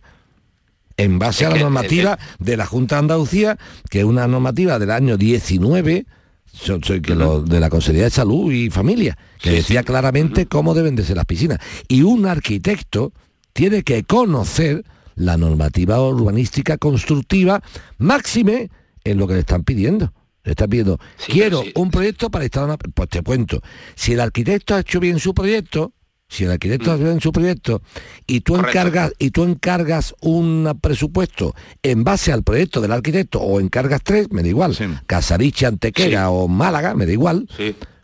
[0.95, 3.57] En base Es a la que- normativa de la Junta de Andalucía,
[3.89, 6.05] que es una normativa del año 19,
[6.51, 10.73] so- soy que lo- de la Consejería de Salud y Familia, que decía claramente cómo
[10.73, 11.59] deben de ser las piscinas.
[11.87, 13.13] Y un arquitecto
[13.53, 14.83] tiene que conocer
[15.15, 17.61] la normativa urbanística constructiva
[17.97, 18.69] máxime
[19.03, 20.13] en lo que le están pidiendo.
[20.43, 22.77] Le están pidiendo, quiero un proyecto para instalar una...
[22.77, 23.61] Pues te cuento,
[23.95, 25.91] si el arquitecto ha hecho bien su proyecto,
[26.29, 27.81] si el arquitecto ha hecho bien su proyecto
[28.25, 33.59] y tú encargas y tú encargas un presupuesto en base al proyecto del arquitecto o
[33.59, 34.75] encargas tres, me da igual,
[35.05, 37.47] Casariche, Antequera o Málaga, me da igual.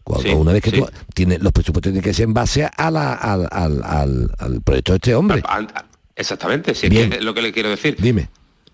[0.06, 2.92] Cuando Sí, una vez que tú tienes los presupuestos tienen que ser en base a
[2.92, 5.42] la- al, al- al- al proyecto de este hombre.
[6.16, 7.96] Exactamente, si es que es lo que le quiero decir.
[8.00, 8.30] Dime.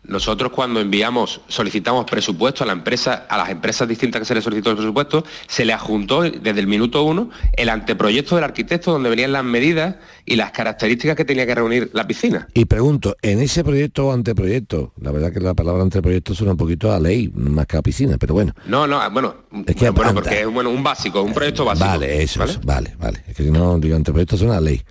[0.09, 4.43] Nosotros cuando enviamos, solicitamos presupuesto a la empresa, a las empresas distintas que se les
[4.43, 9.09] solicitó el presupuesto, se le adjuntó desde el minuto uno el anteproyecto del arquitecto donde
[9.09, 9.95] venían las medidas
[10.25, 12.47] y las características que tenía que reunir la piscina.
[12.53, 16.57] Y pregunto, en ese proyecto o anteproyecto, la verdad que la palabra anteproyecto suena un
[16.57, 18.53] poquito a ley, más que a piscina, pero bueno.
[18.65, 19.35] No, no, bueno,
[19.65, 21.87] es que bueno, porque es bueno, un básico, un proyecto básico.
[21.87, 22.51] Vale, eso, ¿vale?
[22.51, 23.23] Es, vale, vale.
[23.27, 24.81] Es que si no digo anteproyecto suena a ley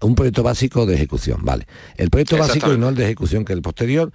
[0.00, 1.66] un proyecto básico de ejecución, vale.
[1.96, 4.12] El proyecto básico y no el de ejecución, que el posterior,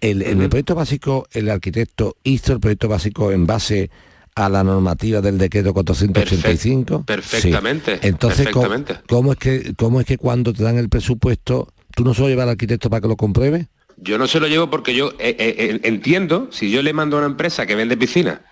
[0.00, 3.90] el, en el proyecto básico el arquitecto hizo el proyecto básico en base
[4.34, 7.04] a la normativa del decreto 485.
[7.04, 8.00] perfectamente.
[8.02, 12.28] Entonces, ¿cómo, es que, ¿cómo es que cuando te dan el presupuesto, tú no solo
[12.28, 13.68] llevas al arquitecto para que lo compruebe?
[13.96, 17.20] Yo no se lo llevo porque yo eh, eh, entiendo, si yo le mando a
[17.20, 18.42] una empresa que vende piscina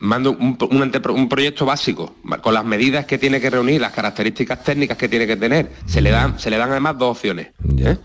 [0.00, 5.08] mando un, proyecto básico con las medidas que tiene que reunir, las características técnicas que
[5.08, 5.70] tiene que tener.
[5.86, 7.48] Se le dan, se le dan además dos opciones.
[7.78, 7.98] ¿eh?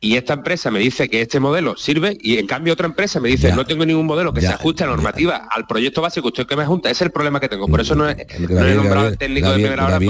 [0.00, 3.28] Y esta empresa me dice que este modelo sirve y en cambio otra empresa me
[3.28, 6.46] dice no tengo ningún modelo que se ajuste a la normativa, al proyecto básico usted
[6.46, 6.90] que me junta.
[6.90, 7.68] Es el problema que tengo.
[7.68, 10.00] Por eso no, es, he nombrado al técnico de primera hora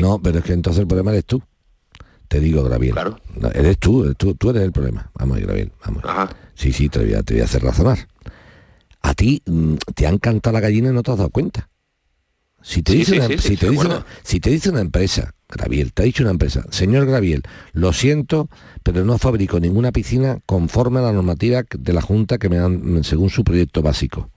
[0.00, 1.42] No, pero es que entonces el problema eres tú.
[2.26, 2.92] Te digo, Graviel.
[2.92, 3.20] Claro.
[3.54, 5.08] eres tú, tú, tú eres el problema.
[5.14, 6.02] Vamos, Graviel, vamos.
[6.54, 8.08] Sí, sí, te voy, a, te voy a hacer razonar
[9.06, 11.68] a ti mm, te han cantado la gallina y no te has dado cuenta.
[12.60, 13.56] Si te, dice, una, si,
[14.40, 17.42] te dice una, empresa, Graviel, te ha dicho una empresa, señor Graviel,
[17.72, 18.48] lo siento,
[18.82, 23.04] pero no fabrico ninguna piscina conforme a la normativa de la Junta que me dan
[23.04, 24.30] según su proyecto básico.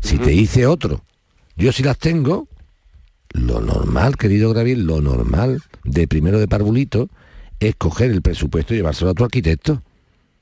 [0.00, 1.04] Si te dice otro,
[1.56, 2.48] yo si las tengo,
[3.34, 7.10] lo normal, querido Graviel, lo normal de primero de parvulito
[7.58, 9.82] es coger el presupuesto y llevárselo a tu arquitecto.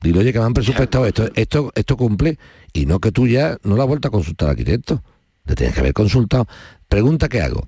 [0.01, 2.37] Dile, oye, que me han presupuestado esto, esto, esto cumple,
[2.73, 5.03] y no que tú ya no la has vuelto a consultar al arquitecto.
[5.45, 6.47] Le tienes que haber consultado.
[6.87, 7.67] Pregunta que hago.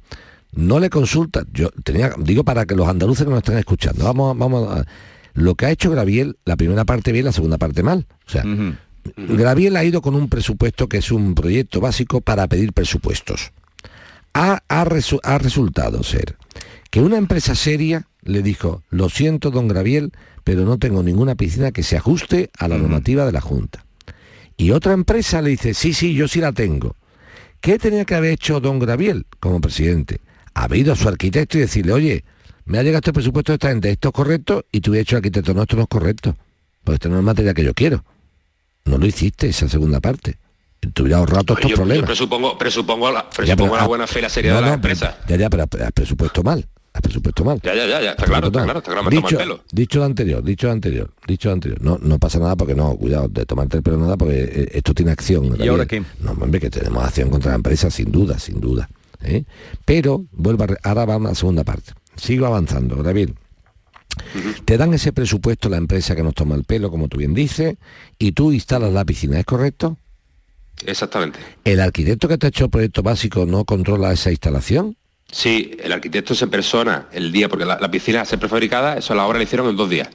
[0.53, 4.38] No le consulta, yo tenía, digo para que los andaluces que nos están escuchando, vamos,
[4.38, 4.86] vamos a,
[5.34, 8.05] lo que ha hecho Graviel, la primera parte bien, la segunda parte mal.
[8.27, 8.43] O sea,
[9.15, 13.51] Graviel ha ido con un presupuesto que es un proyecto básico para pedir presupuestos.
[14.34, 16.38] Ha, ha, ha resultado ser
[16.89, 20.11] que una empresa seria le dijo, lo siento, don Graviel,
[20.44, 23.86] pero no tengo ninguna piscina que se ajuste a la normativa de la Junta.
[24.58, 26.96] Y otra empresa le dice, sí, sí, yo sí la tengo.
[27.62, 30.20] ¿Qué tenía que haber hecho don Graviel como presidente?
[30.54, 32.24] Haber ido a su arquitecto y decirle, oye,
[32.66, 35.18] me ha llegado este presupuesto de esta gente, esto es correcto, y tú hubieras hecho
[35.18, 36.36] arquitecto, no, esto no es correcto,
[36.84, 38.04] pues esto no es materia que yo quiero.
[38.86, 40.38] No lo hiciste, esa segunda parte.
[40.80, 42.02] Te hubiera ahorrado todos estos problemas.
[42.02, 45.20] Yo presupongo, presupongo, la, presupongo la buena fe y la seriedad de la empresa.
[45.28, 47.60] Ya, ya, pero has presupuesto mal al presupuesto mal.
[47.64, 49.62] Ya, ya, ya, está claro, está claro, está claro, dicho, pelo.
[49.72, 51.82] Dicho lo anterior, dicho lo anterior, dicho lo anterior.
[51.82, 54.94] No, no pasa nada porque no, cuidado, de tomarte el pelo nada porque eh, esto
[54.94, 55.56] tiene acción.
[55.58, 56.04] ¿Y ahora qué?
[56.20, 58.89] No, hombre, que tenemos acción contra la empresa, sin duda, sin duda.
[59.24, 59.46] ¿eh?
[59.86, 61.94] Pero, vuelvo a, ahora vamos a la segunda parte.
[62.16, 63.36] Sigo avanzando, ahora bien.
[64.66, 67.78] Te dan ese presupuesto la empresa que nos toma el pelo, como tú bien dices,
[68.20, 69.98] y tú instalas la piscina, ¿es correcto?
[70.86, 71.39] Exactamente.
[71.64, 74.98] ¿El arquitecto que te ha hecho el proyecto básico no controla esa instalación?
[75.32, 79.38] Sí, el arquitecto se persona el día, porque la, piscina se prefabricada, eso la obra
[79.38, 80.09] la hicieron en dos días.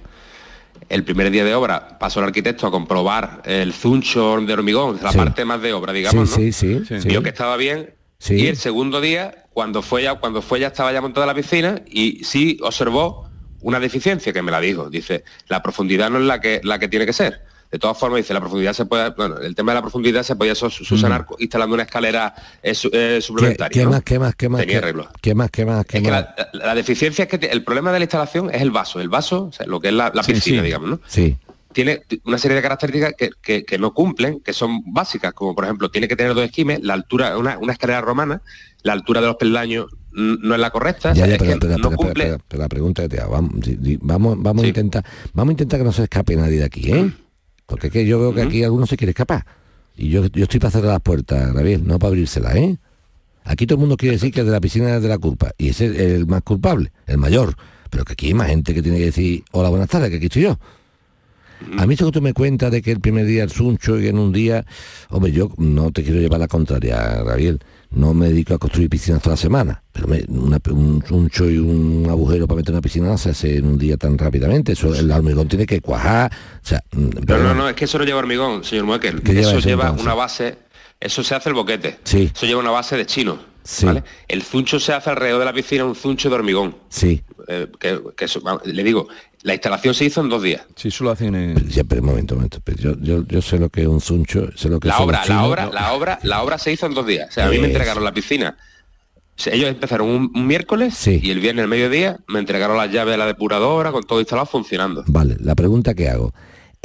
[0.90, 5.12] El primer día de obra pasó el arquitecto a comprobar el zuncho de hormigón, la
[5.12, 7.94] parte más de obra, digamos, sí, sí, sí, Vio que estaba bien.
[8.28, 11.82] Y el segundo día, cuando fue ya, cuando fue ya estaba ya montada la piscina
[11.86, 13.28] y sí observó
[13.60, 14.90] una deficiencia que me la dijo.
[14.90, 17.42] Dice, la profundidad no es la que, la que tiene que ser.
[17.70, 20.36] De todas formas, dice, la profundidad se puede, bueno, el tema de la profundidad se
[20.36, 21.34] podía subsanar mm.
[21.38, 23.82] instalando una escalera eh, eh, suplementaria.
[23.82, 24.60] ¿Qué, más, qué más, qué más?
[24.60, 24.92] Tenía qué,
[25.34, 26.26] más, qué más, qué más?
[26.52, 29.00] la, deficiencia es que el problema de la instalación es el vaso.
[29.00, 31.00] El vaso, lo que es la, piscina, digamos, ¿no?
[31.06, 31.36] Sí
[31.72, 33.12] tiene una serie de características
[33.42, 36.94] que, no cumplen, que son básicas, como por ejemplo, tiene que tener dos esquimes, la
[36.94, 38.40] altura, una, una escalera romana,
[38.82, 41.12] la altura de los peldaños no es la correcta.
[41.12, 42.38] Ya, ya, pero, no cumple...
[42.48, 43.52] la pregunta es, vamos,
[44.00, 45.04] vamos, vamos a intentar,
[45.34, 47.12] vamos a intentar que no se escape nadie de aquí, ¿eh?
[47.66, 49.44] Porque es que yo veo que aquí alguno se quiere escapar.
[49.96, 52.78] Y yo, yo estoy para cerrar las puertas, Gabriel, no para abrírselas, ¿eh?
[53.44, 55.52] Aquí todo el mundo quiere decir que de la piscina es de la culpa.
[55.56, 57.54] Y ese es el más culpable, el mayor.
[57.90, 60.26] Pero que aquí hay más gente que tiene que decir, hola, buenas tardes, que aquí
[60.26, 60.58] estoy yo.
[61.78, 64.08] A mí eso que tú me cuentas de que el primer día el suncho y
[64.08, 64.66] en un día,
[65.08, 67.60] hombre, yo no te quiero llevar la contraria, Gabriel
[67.90, 72.46] no me dedico a construir piscinas toda la semana, pero un, un y un agujero
[72.46, 74.72] para meter una piscina no se hace en un día tan rápidamente.
[74.72, 76.32] Eso, el hormigón tiene que cuajar.
[76.32, 79.22] O sea, mm, pero no, no, es que eso no lleva hormigón, señor Muekel.
[79.24, 80.58] Eso lleva, una base,
[81.00, 81.98] eso se hace el boquete.
[82.04, 82.30] Sí.
[82.34, 83.38] Eso lleva una base de chino.
[84.28, 86.76] El zuncho se hace alrededor de la piscina, un zuncho de hormigón.
[86.88, 87.22] Sí.
[87.48, 88.26] Eh, que,
[88.64, 89.08] le digo,
[89.42, 90.62] la instalación se hizo en dos días.
[90.74, 91.68] Sí, solo hacen en...
[91.68, 92.60] Ya, pero un momento, un momento.
[92.64, 95.44] Pero yo, yo, sé lo que es un zuncho, sé lo que la obra, la
[95.44, 97.28] obra, la obra, la obra se hizo en dos días.
[97.28, 98.56] O sea, a mí me entregaron la piscina.
[99.46, 103.26] ellos empezaron un, miércoles y el viernes al mediodía me entregaron las llaves de la
[103.26, 105.04] depuradora con todo instalado funcionando.
[105.06, 106.32] Vale, la pregunta que hago.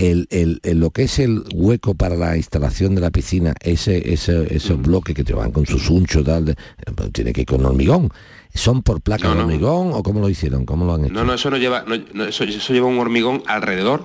[0.09, 4.13] El, el- el- lo que es el hueco para la instalación de la piscina, ese,
[4.13, 4.83] ese- esos Mm.
[4.83, 6.55] bloques que te van con sus unchos, tal, de-
[6.95, 8.09] pues tiene que ir con hormigón.
[8.53, 9.41] ¿Son por placa No, de no.
[9.45, 10.65] hormigón o cómo lo hicieron?
[10.65, 11.13] ¿Cómo lo han hecho?
[11.13, 14.03] No, no, eso no lleva, no, no, eso, eso lleva un hormigón alrededor,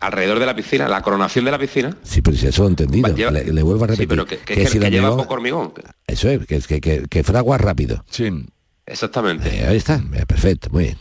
[0.00, 1.96] alrededor de la piscina, la coronación de la piscina.
[2.02, 3.14] Sí, pero si eso lo he entendido.
[3.14, 4.04] Lleva- le, le vuelvo a repetir.
[4.04, 5.72] Sí, pero que, que- que que- si el que lleva hormigón- poco hormigón.
[6.06, 8.04] Eso es, que, que, que, que fragua rápido.
[8.10, 8.28] Sí.
[8.86, 9.48] Exactamente.
[9.54, 10.96] Eh, ahí está, eh, perfecto, muy bien.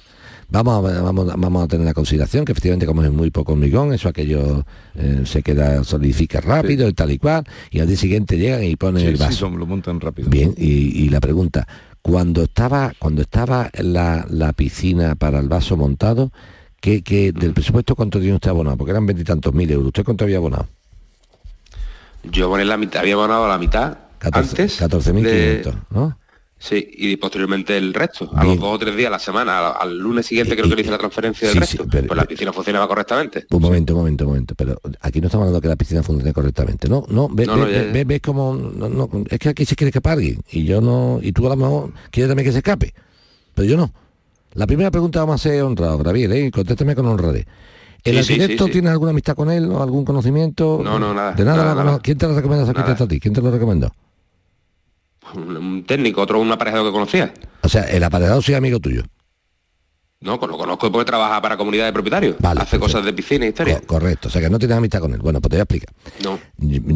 [0.50, 3.94] Vamos a, vamos, vamos a tener la consideración que efectivamente como es muy poco hormigón,
[3.94, 4.64] eso aquello
[4.96, 8.78] eh, se queda, solidifica rápido y tal y cual, y al día siguiente llegan y
[8.78, 9.50] ponen Sí, el sí, vaso.
[9.50, 10.30] lo montan rápido.
[10.30, 11.68] Bien, y, y la pregunta,
[12.02, 16.32] cuando estaba, cuando estaba la, la piscina para el vaso montado,
[16.80, 18.78] ¿qué, qué- del presupuesto cuánto tiene usted abonado?
[18.78, 19.88] Porque eran veintitantos mil euros.
[19.88, 20.68] ¿Usted cuánto había abonado?
[22.24, 24.82] Yo poner la mitad, había abonado la mitad 14 antes.
[24.82, 26.18] 14.500, de- ¿no?
[26.60, 28.32] Sí, y posteriormente el resto.
[28.36, 28.56] A Bien.
[28.56, 30.82] los dos o tres días a la semana, al, al lunes siguiente creo que le
[30.82, 31.84] hice la transferencia del sí, resto.
[31.84, 33.46] sí, pero- pues la piscina funcionaba correctamente.
[33.52, 34.56] Un momento, un momento, un momento.
[34.56, 36.90] Pero aquí no estamos hablando que la piscina funcione correctamente.
[36.90, 38.56] No, no, ve, No, ve- no, ve- ve- ves como.
[38.56, 40.42] no, es que aquí se quiere escapar alguien.
[40.52, 41.20] Y yo no.
[41.22, 42.94] Y tú a lo mejor quieres también que se escape.
[43.54, 43.94] Pero yo no.
[44.56, 46.50] La primera pregunta vamos a ser honrado, Gabriel, ¿eh?
[46.52, 47.46] Contéstame con honradez.
[48.04, 48.74] ¿El Sí, arquitecto sí, sí.
[48.74, 50.80] tiene alguna amistad con él o algún conocimiento?
[50.84, 52.00] No, no, nada, De nada, nada, nada.
[52.00, 53.20] ¿Quién te lo ese arquitecto a ti?
[53.20, 53.92] ¿Quién te lo recomendó?
[55.36, 57.34] Un, técnico, otro un aparejado que conocía.
[57.62, 59.04] O sea, el aparejado sí es amigo tuyo.
[60.20, 62.38] No, lo conozco porque trabaja para comunidad de propietarios.
[62.42, 63.80] Hace cosas de piscina y historia.
[63.82, 64.30] Co- correcto.
[64.30, 65.20] O sea, que no tienes amistad con él.
[65.20, 65.94] Bueno, pues te voy a explicar.
[66.24, 66.40] No.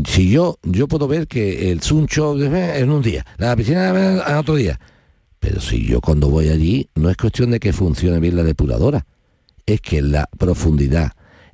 [0.07, 4.35] si yo yo puedo ver que el suncho eh, en un día, la piscina en
[4.37, 4.79] otro día,
[5.39, 9.05] pero si yo cuando voy allí no es cuestión de que funcione bien la depuradora,
[9.67, 11.11] es que la profundidad,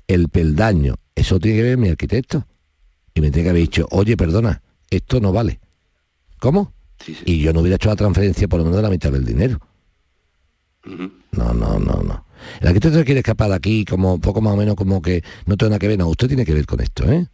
[0.08, 2.48] el peldaño, eso tiene que ver mi arquitecto.
[3.14, 5.60] Y me tiene que haber dicho, oye, perdona, esto no vale.
[6.40, 6.74] ¿Cómo?
[7.26, 9.60] Y yo no hubiera hecho la transferencia por lo menos de la mitad del dinero.
[11.32, 12.26] No, no, no, no.
[12.62, 15.72] El arquitecto quiere escapar de aquí como poco más o menos como que no tiene
[15.72, 15.98] nada que ver.
[16.00, 17.28] No, usted tiene que ver con esto, ¿eh?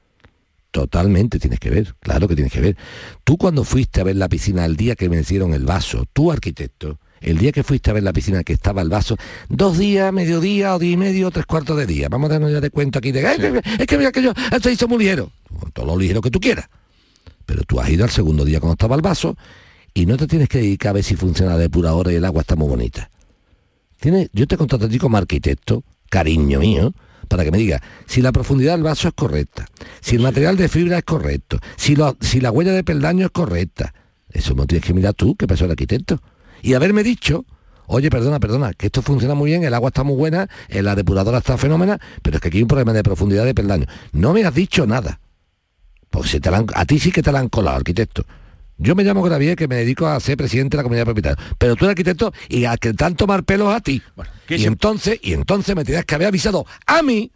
[0.71, 2.77] Totalmente tienes que ver, claro que tienes que ver.
[3.23, 6.31] Tú cuando fuiste a ver la piscina el día que me hicieron el vaso, tú
[6.31, 9.15] arquitecto, el día que fuiste a ver la piscina que estaba el vaso,
[9.49, 12.07] dos días, mediodía, o día y medio, tres cuartos de día.
[12.09, 14.33] Vamos a darnos ya de cuenta aquí de "Eh, que- es que mira que yo
[14.51, 15.31] esto hizo muy ligero.
[15.73, 16.67] Todo lo ligero que tú quieras.
[17.45, 19.35] Pero tú has ido al segundo día cuando estaba el vaso
[19.93, 22.41] y no te tienes que dedicar a ver si funciona la depuradora y el agua
[22.41, 23.09] está muy bonita.
[23.99, 26.93] Tienes, yo te contrato a ti como arquitecto, cariño mío,
[27.27, 29.65] para que me diga si la profundidad del vaso es correcta,
[30.01, 33.93] si el material de fibra es correcto, si, si la huella de peldaño es correcta.
[34.29, 36.19] Eso me tienes que mirar tú, que pasó el arquitecto.
[36.61, 37.45] Y haberme dicho,
[37.85, 40.95] oye, perdona, perdona, que esto funciona muy bien, el agua está muy buena, eh, la
[40.95, 43.85] depuradora está fenómena, pero es que aquí hay un problema de profundidad de peldaño.
[44.11, 45.19] No me has dicho nada.
[46.13, 48.23] Pues te la han- a ti sí que te la han colado, arquitecto.
[48.77, 51.43] Yo me llamo Gravier, que me dedico a ser presidente de la comunidad propietaria.
[51.57, 53.99] Pero tú eres arquitecto y a que te han tomar pelos a ti.
[54.61, 57.31] y entonces, y entonces me tenías que haber avisado a mí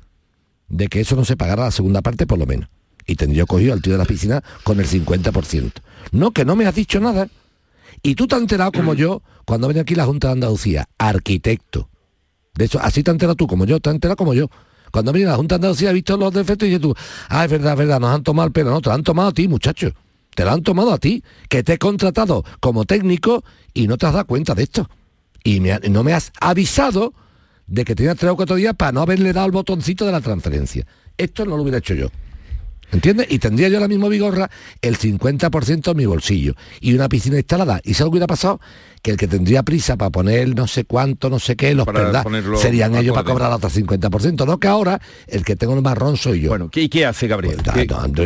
[0.70, 2.70] de que eso no se pagara la segunda parte por lo menos.
[3.08, 5.82] Y tendría cogido al tío de la piscina con el 50%.
[6.12, 7.28] No, que no me has dicho nada.
[8.04, 11.90] Y tú te has enterado como yo cuando venía aquí la Junta de Andalucía, arquitecto.
[12.56, 14.50] De hecho, así te has enterado tú como yo, te has enterado como yo.
[14.92, 16.96] Cuando viene la Junta de Andalucía, he visto los defectos y dices tú,
[17.30, 18.72] ah, es verdad, es verdad, nos han tomado el pelo.
[18.72, 19.92] No, te lo han tomado a ti, muchacho.
[20.36, 24.06] Te lo han tomado a ti, que te he contratado como técnico y no te
[24.06, 24.90] has dado cuenta de esto.
[25.44, 27.14] Y ha- no me has avisado
[27.68, 30.22] de que tenías tres o cuatro días para no haberle dado el botoncito de la
[30.22, 30.86] transferencia.
[31.18, 32.10] Esto no lo hubiera hecho yo.
[32.92, 33.28] ¿Entiendes?
[33.30, 34.50] Y tendría yo la misma vigorra
[34.82, 37.82] el 50% en mi bolsillo y una piscina instalada.
[37.84, 38.62] ¿Y sabes lo que hubiera pasado?
[39.02, 42.58] Que el que tendría prisa para poner no sé cuánto, no sé qué, los ponerlo
[42.58, 44.46] serían ellos para cobrar otro 50%.
[44.46, 46.50] No que ahora el que tengo el marrón soy yo.
[46.50, 47.58] Bueno, ¿y qué hace Gabriel?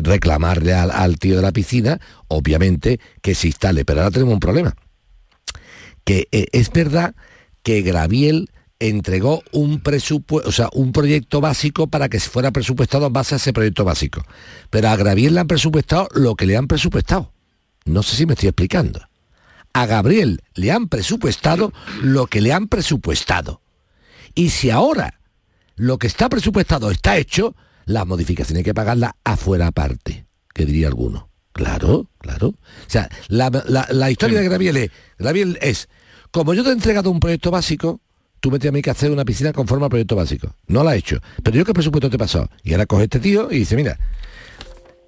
[0.03, 3.83] reclamarle al, al tío de la piscina, obviamente, que se instale.
[3.83, 4.75] Pero ahora tenemos un problema.
[6.03, 7.15] Que eh, es verdad
[7.63, 8.49] que Graviel
[8.81, 13.37] entregó un presupuesto, o sea, un proyecto básico para que fuera presupuestado en base a
[13.37, 14.23] ese proyecto básico.
[14.69, 17.31] Pero a Graviel le han presupuestado lo que le han presupuestado.
[17.85, 19.01] No sé si me estoy explicando.
[19.73, 21.71] A Gabriel le han presupuestado
[22.01, 23.61] lo que le han presupuestado.
[24.35, 25.19] Y si ahora
[25.75, 27.55] lo que está presupuestado está hecho,
[27.85, 31.29] las modificaciones hay que pagarlas afuera aparte, que diría alguno.
[31.53, 32.47] Claro, claro.
[32.49, 32.55] O
[32.87, 35.89] sea, la, la- la historia de Graviel es, Graviel es,
[36.31, 37.99] como yo te he entregado un proyecto básico,
[38.41, 40.53] tú me tienes a mí que hacer una piscina conforme al proyecto básico.
[40.67, 41.19] No la he hecho.
[41.41, 42.49] Pero yo qué presupuesto te he pasado.
[42.63, 43.97] Y ahora coge este tío y dice, mira,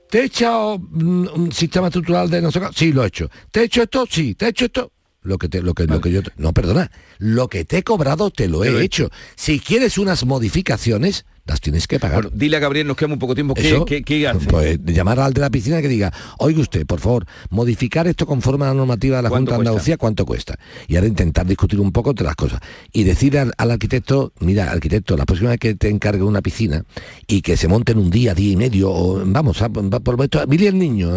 [0.10, 2.68] ¿te he echado mm, un sistema estructural de no sé qué?
[2.74, 3.30] Sí, lo he hecho.
[3.52, 4.06] ¿Te he hecho esto?
[4.10, 4.36] Sí.
[4.36, 4.92] ¿Te he hecho esto?
[5.24, 6.22] Lo que, te, lo que, lo que yo...
[6.38, 6.92] No, perdona.
[7.18, 9.10] Lo que te he cobrado te lo he hecho.
[9.36, 12.22] Si quieres unas modificaciones, las tienes que pagar.
[12.24, 14.48] Bueno, dile a Gabriel, nos queda muy poco tiempo, ¿qué, qué- qué hace?
[14.48, 18.64] Pues llamar al de la piscina que diga, oiga usted, por favor, modificar esto conforme
[18.66, 19.70] a la normativa de la ¿Cuánto Junta de?
[19.70, 20.58] Andalucía, ¿cuánto cuesta?
[20.88, 22.62] Y ahora intentar discutir un poco de las cosas.
[22.94, 26.84] Y decir al, al arquitecto, mira, arquitecto, la próxima vez que te encargue una piscina
[27.28, 30.22] y que se monte en un día, día y medio, o vamos, a, va por
[30.24, 31.10] esto, mire el niño,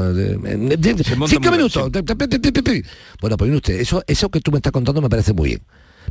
[1.29, 1.91] cinco bien, minutos.
[3.21, 5.61] Bueno, pues usted, eso, eso que tú me estás contando me parece muy bien.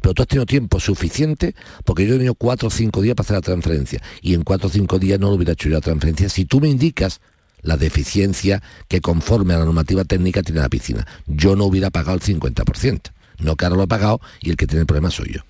[0.05, 3.25] Pero tú has tenido tiempo suficiente porque yo he tenido cuatro o cinco días para
[3.25, 5.81] hacer la transferencia y en cuatro o cinco días no lo hubiera hecho yo la
[5.81, 7.21] transferencia si tú me indicas
[7.63, 11.07] la deficiencia que conforme a la normativa técnica tiene la piscina.
[11.25, 13.01] Yo no hubiera pagado el 50%.
[13.39, 15.41] No que ahora lo he pagado y el que tiene el problema soy yo.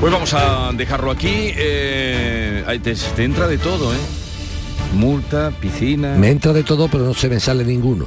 [0.00, 1.50] Pues vamos a dejarlo aquí.
[1.56, 3.98] eh, te, te entra de todo, ¿eh?
[4.94, 6.14] Multa, piscina.
[6.14, 8.06] Me entra de todo pero no se me sale ninguno.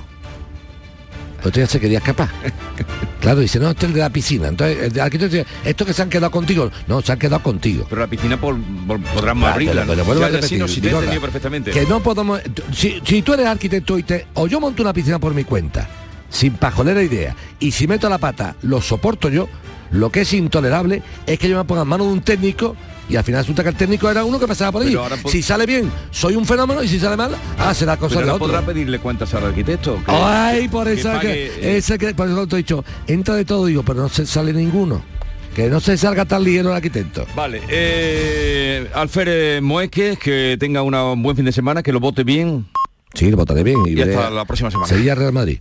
[1.43, 2.29] Otro ya se quería escapar.
[3.21, 4.47] Claro, dice, no, este es el de la piscina.
[4.47, 7.85] Entonces, el arquitecto dice, estos que se han quedado contigo, no, se han quedado contigo.
[7.89, 9.85] Pero la piscina por, por- podrán Claro, abrirla.
[9.85, 11.71] pero sí te he entendido perfectamente.
[11.71, 12.41] Que no podemos.
[12.73, 14.27] Si, si tú eres arquitecto y te.
[14.35, 15.87] O yo monto una piscina por mi cuenta,
[16.29, 19.47] sin pajolera idea, y si meto la pata, lo soporto yo,
[19.91, 22.75] lo que es intolerable es que yo me ponga en manos de un técnico
[23.09, 24.83] y al final resulta que el técnico era uno que pasaba por
[25.23, 28.27] po- Si sale bien, soy un fenómeno y si sale mal, ah, será cosa Pero
[28.27, 28.45] de otro.
[28.47, 29.95] podrá pedirle cuentas al arquitecto.
[30.05, 33.45] que- Ay, por eso que, eh, ese que por eso te he dicho, entra de
[33.45, 35.01] todo, digo, pero no se sale ninguno.
[35.55, 37.25] Que no se salga tan ligero el arquitecto.
[37.35, 42.23] Vale, eh, Alfred Moeques, que tenga una- un buen fin de semana, que lo vote
[42.23, 42.67] bien.
[43.15, 43.77] Sí, lo votaré bien.
[43.87, 44.87] Y hasta la próxima semana.
[44.87, 45.59] Sevilla Real Madrid.